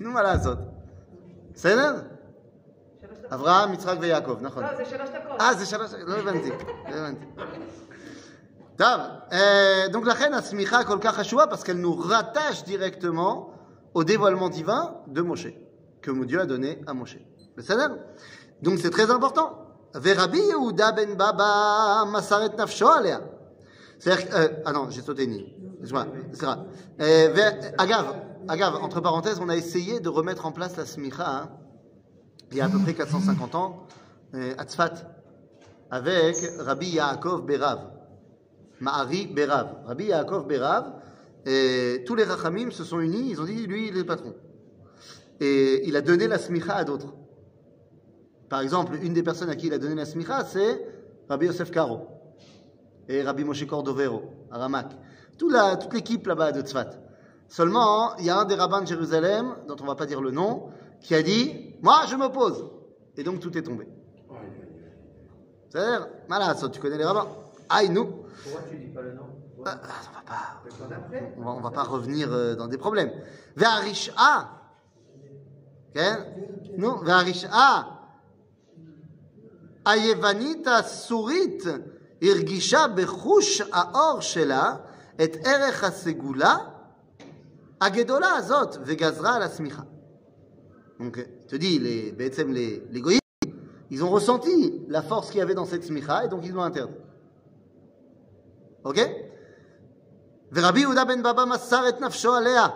Nous 0.00 0.10
voilà, 0.10 0.38
Zot. 0.38 0.58
C'est 1.54 1.76
là 1.76 2.04
אברהם, 3.33 3.73
יצחק 3.73 3.95
ויעקב, 3.99 4.37
נכון. 4.41 4.63
לא, 4.63 4.75
זה 4.77 4.85
שלוש 4.85 5.09
דקות. 5.09 5.41
אה, 5.41 5.53
זה 5.53 5.65
שלוש, 5.65 5.91
לא 5.93 6.15
הבנתי, 6.17 6.49
לא 6.89 6.95
הבנתי. 6.95 7.25
טוב, 8.75 8.99
euh, 9.31 9.89
donc 9.91 10.05
la 10.05 10.13
reine 10.13 10.33
Asmicha 10.33 10.83
כל 10.87 10.99
כך 11.01 11.15
חשובה 11.15 11.47
parce 11.47 11.63
qu'elle 11.63 11.81
nous 11.81 11.95
rattache 11.95 12.63
directement 12.63 13.51
au 13.93 14.03
dévoilement 14.03 14.49
divin 14.49 14.95
de 15.07 15.21
Moshe, 15.21 15.47
que 16.01 16.11
Dieu 16.25 16.39
a 16.39 16.45
donné 16.45 16.79
à 16.87 16.93
Moshe. 16.93 17.17
בסדר? 17.57 17.87
Donc 18.61 18.79
c'est 18.79 18.89
très 18.91 19.11
important. 19.11 19.49
ורבי 20.01 20.37
יהודה 20.49 20.91
בן 20.91 21.13
בבא 21.17 22.03
מסר 22.13 22.45
את 22.45 22.59
נפשו 22.59 22.89
עליה. 22.89 23.17
C'est-à-dire, 23.99 24.29
que- 24.29 24.33
euh, 24.33 24.47
ah 24.65 24.71
non, 24.71 24.89
j'ai 24.89 25.01
sauté 25.01 25.23
une 25.25 25.33
ligne. 25.33 25.53
Excuse-moi, 25.81 26.05
סליחה. 26.33 26.55
Euh, 26.99 27.03
ו- 27.35 27.81
אגב, 27.83 28.05
Agave, 28.47 28.77
entre 28.77 29.01
parenthèses, 29.01 29.39
on 29.41 29.49
a 29.49 29.55
essayé 29.57 29.99
de 29.99 30.09
remettre 30.09 30.45
en 30.45 30.51
place 30.51 30.77
la 30.77 30.85
smicha 30.85 31.27
hein, 31.27 31.49
il 32.54 32.58
y 32.58 32.60
a 32.60 32.66
à 32.66 32.68
peu 32.68 32.78
près 32.78 32.94
450 32.94 33.56
ans 33.56 33.84
euh, 34.34 34.54
à 34.56 34.64
Tzfat 34.64 34.92
avec 35.90 36.36
Rabbi 36.60 36.86
Yaakov 36.86 37.44
Berav, 37.44 37.90
Ma'ari 38.78 39.26
Berav. 39.26 39.78
Rabbi 39.86 40.04
Yaakov 40.04 40.46
Berav, 40.46 40.92
et 41.46 42.04
tous 42.06 42.14
les 42.14 42.22
Rachamim 42.22 42.70
se 42.70 42.84
sont 42.84 43.00
unis, 43.00 43.30
ils 43.30 43.40
ont 43.40 43.44
dit 43.44 43.66
lui, 43.66 43.88
il 43.88 43.96
est 43.96 43.98
le 43.98 44.06
patron. 44.06 44.34
Et 45.40 45.82
il 45.88 45.96
a 45.96 46.00
donné 46.00 46.28
la 46.28 46.38
smicha 46.38 46.76
à 46.76 46.84
d'autres. 46.84 47.12
Par 48.48 48.60
exemple, 48.60 48.98
une 49.02 49.14
des 49.14 49.24
personnes 49.24 49.50
à 49.50 49.56
qui 49.56 49.66
il 49.66 49.74
a 49.74 49.78
donné 49.78 49.96
la 49.96 50.06
smicha, 50.06 50.44
c'est 50.44 50.80
Rabbi 51.28 51.46
Yosef 51.46 51.72
Karo 51.72 52.06
et 53.08 53.22
Rabbi 53.22 53.42
Moshe 53.42 53.66
Cordovero, 53.66 54.30
à. 54.52 54.68
Toute 55.38 55.92
l'équipe 55.92 56.24
là-bas 56.28 56.52
de 56.52 56.60
Tzfat. 56.60 56.90
Seulement, 57.48 58.16
il 58.18 58.26
y 58.26 58.30
a 58.30 58.38
un 58.38 58.44
des 58.44 58.54
rabbins 58.54 58.82
de 58.82 58.86
Jérusalem, 58.86 59.56
dont 59.66 59.74
on 59.80 59.82
ne 59.82 59.88
va 59.88 59.96
pas 59.96 60.06
dire 60.06 60.20
le 60.20 60.30
nom, 60.30 60.68
qui 61.03 61.15
a 61.15 61.21
dit 61.21 61.75
Moi, 61.81 62.01
je 62.09 62.15
m'oppose. 62.15 62.69
Et 63.17 63.23
donc 63.23 63.39
tout 63.39 63.57
est 63.57 63.63
tombé. 63.63 63.87
C'est-à-dire, 65.69 66.07
voilà, 66.27 66.55
ça, 66.55 66.69
tu 66.69 66.79
connais 66.79 66.97
les 66.97 67.05
rabbins. 67.05 67.27
Aïe, 67.69 67.89
nous. 67.89 68.05
Pourquoi 68.05 68.61
tu 68.69 68.77
dis 68.77 68.87
pas 68.87 69.01
le 69.01 69.13
nom 69.13 69.27
Ah, 69.65 69.79
ah, 69.83 69.87
on 70.09 70.15
va 70.15 70.21
pas, 70.25 70.61
Le 70.65 70.71
temps 70.71 70.89
d'après 70.89 71.35
on 71.37 71.43
va, 71.43 71.51
on 71.51 71.61
va 71.61 71.71
pas 71.71 71.83
revenir 71.83 72.31
euh, 72.31 72.55
dans 72.55 72.67
des 72.67 72.77
problèmes. 72.77 73.11
Ve'arisha. 73.55 74.59
כן? 75.93 76.15
נו, 76.77 77.05
והרשעה 77.05 77.83
היוונית 79.85 80.67
הסורית 80.67 81.63
הרגישה 82.21 82.85
בחוש 82.95 83.61
האור 83.61 84.21
שלה 84.21 84.75
את 85.23 85.35
ערך 85.45 85.83
הסגולה 85.83 86.57
הגדולה 87.81 88.31
הזאת 88.31 88.77
וגזרה 88.85 89.35
על 89.35 89.41
השמיכה. 89.41 89.81
Donc, 90.99 91.17
je 91.17 91.47
te 91.47 91.55
dis, 91.55 91.79
les, 91.79 92.11
בעצם 92.11 92.51
les, 92.51 92.83
les 92.91 93.01
goyim, 93.01 93.19
ils 93.89 94.03
ont 94.03 94.09
ressenti 94.09 94.83
la 94.87 95.01
force 95.01 95.29
qu'il 95.29 95.39
y 95.39 95.41
avait 95.41 95.55
dans 95.55 95.65
cette 95.65 95.83
smicha 95.83 96.25
et 96.25 96.27
donc 96.27 96.41
ils 96.45 96.51
l'ont 96.51 96.63
interdit. 96.63 96.93
Ok 98.83 98.99
ורבי 100.51 100.79
יהודה 100.79 101.05
בן 101.05 101.23
בבא 101.23 101.45
מסר 101.45 101.89
את 101.89 102.01
נפשו 102.01 102.33
עליה, 102.33 102.67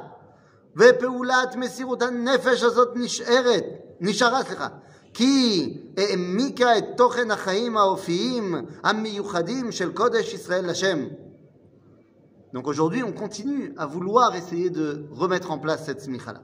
ופעולת 0.75 1.55
מסירות 1.55 2.01
הנפש 2.01 2.63
הזאת 2.63 2.89
נשארת, 2.95 3.63
נשארה, 3.99 4.43
סליחה, 4.43 4.67
כי 5.13 5.77
העמיקה 5.97 6.77
את 6.77 6.83
תוכן 6.97 7.31
החיים 7.31 7.77
האופיים 7.77 8.55
המיוחדים 8.83 9.71
של 9.71 9.93
קודש 9.93 10.33
ישראל 10.33 10.69
לשם. 10.69 10.99
Donc 12.53 12.67
aujourd'hui, 12.67 13.01
on 13.03 13.13
continue 13.13 13.73
à 13.77 13.87
vouloir 13.87 14.35
essayer 14.35 14.69
de 14.69 15.07
remettre 15.09 15.49
en 15.49 15.57
place 15.57 15.85
cette 15.85 16.01
smicha-là. 16.01 16.43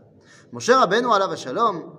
Moshe 0.55 0.73
Rabbeinu 0.73 1.12
alav 1.12 1.33
השלום, 1.33 1.95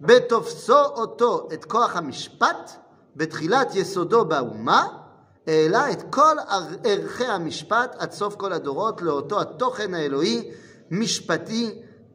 בתופסו 0.00 0.84
אותו 0.84 1.48
את 1.52 1.64
כוח 1.64 1.96
המשפט, 1.96 2.70
בתחילת 3.16 3.74
יסודו 3.74 4.24
באומה, 4.24 4.86
העלה 5.46 5.90
את 5.92 6.02
כל 6.10 6.36
ערכי 6.84 7.24
המשפט 7.24 7.96
עד 7.98 8.12
סוף 8.12 8.34
כל 8.34 8.52
הדורות 8.52 9.02
לאותו 9.02 9.40
התוכן 9.40 9.94
האלוהי 9.94 10.50
משפטי, 10.90 11.74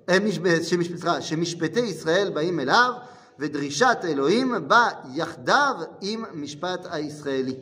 אה, 0.09 0.17
סליחה, 0.61 1.21
שמשפטי 1.21 1.79
ישראל 1.79 2.31
באים 2.33 2.59
אליו, 2.59 2.93
ודרישת 3.39 3.97
אלוהים 4.03 4.67
בא 4.67 4.89
יחדיו 5.13 5.75
עם 6.01 6.25
משפט 6.33 6.87
הישראלי. 6.89 7.55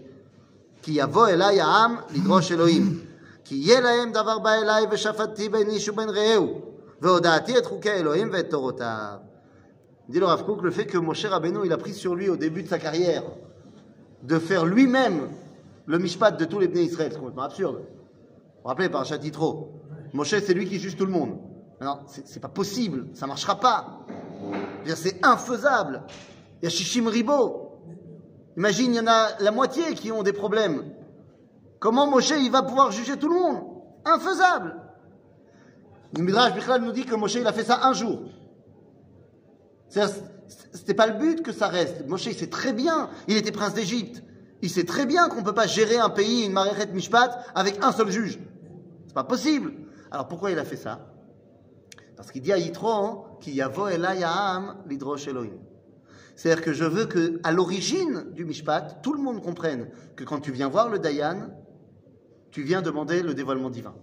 כי 0.81 0.91
יבוא 0.95 1.27
אליי 1.27 1.61
העם 1.61 1.95
לדרוש 2.09 2.51
אלוהים. 2.51 2.99
כי 3.45 3.55
יהיה 3.55 3.81
להם 3.81 4.11
דבר 4.11 4.39
בא 4.39 4.53
אליי 4.53 4.85
ושפטתי 4.91 5.49
בין 5.49 5.69
איש 5.69 5.89
ובין 5.89 6.09
רעהו, 6.09 6.72
Dit 10.09 10.19
le 10.19 10.25
Rav 10.25 10.45
Kook, 10.45 10.61
le 10.61 10.71
fait 10.71 10.85
que 10.85 10.97
Moshe 10.97 11.25
Rabbeinu, 11.25 11.59
il 11.65 11.73
a 11.73 11.77
pris 11.77 11.93
sur 11.93 12.15
lui 12.15 12.29
au 12.29 12.37
début 12.37 12.63
de 12.63 12.69
sa 12.69 12.79
carrière 12.79 13.23
de 14.21 14.39
faire 14.39 14.65
lui-même 14.65 15.27
le 15.85 15.99
mishpat 15.99 16.31
de 16.31 16.45
tous 16.45 16.59
les 16.59 16.69
bénis 16.69 16.85
Israël, 16.85 17.11
c'est 17.11 17.17
complètement 17.19 17.43
absurde. 17.43 17.75
Vous 17.75 18.61
vous 18.63 18.69
rappelez, 18.69 18.87
par 18.87 19.03
Chatitro, 19.03 19.81
Moshe, 20.13 20.29
c'est 20.29 20.53
lui 20.53 20.65
qui 20.65 20.79
juge 20.79 20.95
tout 20.95 21.05
le 21.05 21.11
monde. 21.11 21.39
Non, 21.81 21.99
c'est 22.07 22.39
pas 22.39 22.47
possible, 22.47 23.07
ça 23.13 23.27
marchera 23.27 23.59
pas. 23.59 23.99
C'est 24.95 25.25
infaisable. 25.25 26.03
Il 26.61 26.65
y 26.65 26.67
a 26.67 26.69
Shishim 26.69 27.07
Ribo. 27.07 27.81
Imagine, 28.55 28.93
il 28.93 28.97
y 28.97 28.99
en 29.01 29.07
a 29.07 29.37
la 29.41 29.51
moitié 29.51 29.93
qui 29.93 30.09
ont 30.13 30.23
des 30.23 30.31
problèmes. 30.31 30.85
Comment 31.79 32.07
Moshe, 32.07 32.29
il 32.29 32.49
va 32.49 32.63
pouvoir 32.63 32.91
juger 32.91 33.17
tout 33.17 33.27
le 33.27 33.35
monde? 33.35 33.61
Infaisable. 34.05 34.82
Le 36.15 36.23
Midrash 36.23 36.53
Bichlal 36.53 36.81
nous 36.81 36.91
dit 36.91 37.05
que 37.05 37.15
Moshe, 37.15 37.35
il 37.35 37.47
a 37.47 37.53
fait 37.53 37.63
ça 37.63 37.85
un 37.87 37.93
jour. 37.93 38.21
C'était 40.47 40.93
pas 40.93 41.07
le 41.07 41.17
but 41.17 41.41
que 41.41 41.51
ça 41.51 41.67
reste. 41.67 42.07
Moshe, 42.07 42.27
il 42.27 42.35
sait 42.35 42.49
très 42.49 42.73
bien, 42.73 43.09
il 43.27 43.37
était 43.37 43.51
prince 43.51 43.73
d'Égypte. 43.73 44.23
Il 44.61 44.69
sait 44.69 44.85
très 44.85 45.05
bien 45.05 45.27
qu'on 45.27 45.43
peut 45.43 45.53
pas 45.53 45.67
gérer 45.67 45.97
un 45.97 46.09
pays, 46.09 46.45
une 46.45 46.53
maréchette 46.53 46.93
mishpat, 46.93 47.45
avec 47.53 47.83
un 47.83 47.91
seul 47.91 48.09
juge. 48.09 48.39
C'est 49.07 49.13
pas 49.13 49.23
possible. 49.23 49.73
Alors 50.11 50.27
pourquoi 50.27 50.51
il 50.51 50.59
a 50.59 50.63
fait 50.63 50.77
ça? 50.77 51.09
Parce 52.15 52.31
qu'il 52.31 52.41
dit 52.41 52.53
à 52.53 52.57
Yitro 52.57 53.25
qu'il 53.41 53.55
yavo 53.55 53.87
elay 53.87 54.23
ha'am 54.23 54.83
lidrosh 54.87 55.27
Elohim. 55.27 55.57
C'est-à-dire 56.35 56.63
que 56.63 56.73
je 56.73 56.85
veux 56.85 57.05
que, 57.05 57.39
à 57.43 57.51
l'origine 57.51 58.31
du 58.31 58.45
mishpat, 58.45 59.01
tout 59.01 59.13
le 59.13 59.21
monde 59.21 59.41
comprenne 59.41 59.89
que 60.15 60.23
quand 60.23 60.39
tu 60.39 60.51
viens 60.51 60.67
voir 60.67 60.89
le 60.89 60.99
Dayan, 60.99 61.49
tu 62.51 62.63
viens 62.63 62.81
demander 62.81 63.21
le 63.21 63.33
dévoilement 63.33 63.69
divin. 63.69 63.93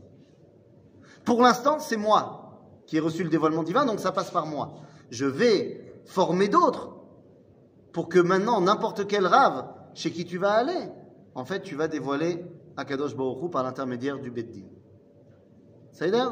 Pour 1.24 1.42
l'instant, 1.42 1.78
c'est 1.78 1.96
moi 1.96 2.61
qui 2.87 2.96
ai 2.96 3.00
reçu 3.00 3.22
le 3.22 3.30
dévoilement 3.30 3.62
divin, 3.62 3.85
donc 3.85 4.00
ça 4.00 4.12
passe 4.12 4.30
par 4.30 4.46
moi. 4.46 4.74
Je 5.11 5.26
vais 5.26 5.94
former 6.06 6.48
d'autres 6.48 6.96
pour 7.92 8.09
que 8.09 8.18
maintenant, 8.18 8.61
n'importe 8.61 9.06
quel 9.06 9.26
rave 9.26 9.66
chez 9.94 10.11
qui 10.11 10.24
tu 10.24 10.38
vas 10.38 10.52
aller, 10.52 10.88
en 11.35 11.44
fait, 11.44 11.61
tu 11.62 11.74
vas 11.74 11.88
dévoiler 11.88 12.44
Akadosh 12.76 13.16
Baruch 13.16 13.42
Hu 13.42 13.50
par 13.50 13.62
l'intermédiaire 13.62 14.18
du 14.18 14.30
Beddin. 14.30 14.66
Ça 15.92 16.06
y 16.06 16.11
est 16.11 16.22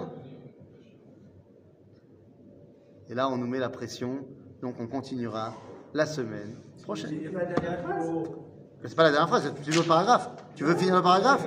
Et 3.08 3.14
là, 3.14 3.28
on 3.28 3.36
nous 3.36 3.46
met 3.46 3.58
la 3.58 3.68
pression, 3.68 4.26
donc 4.62 4.76
on 4.80 4.86
continuera 4.86 5.54
la 5.94 6.06
semaine 6.06 6.56
prochaine. 6.82 7.20
C'est 8.84 8.94
pas 8.94 9.02
la 9.02 9.10
dernière 9.10 9.28
phrase, 9.28 9.52
c'est 9.62 9.74
le 9.74 9.82
paragraphe. 9.82 10.30
Tu 10.54 10.64
veux 10.64 10.76
finir 10.76 10.96
le 10.96 11.02
paragraphe? 11.02 11.46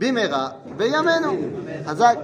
Bimera, 0.00 0.56
Beyamenu. 0.78 1.36
Hazak. 1.86 2.18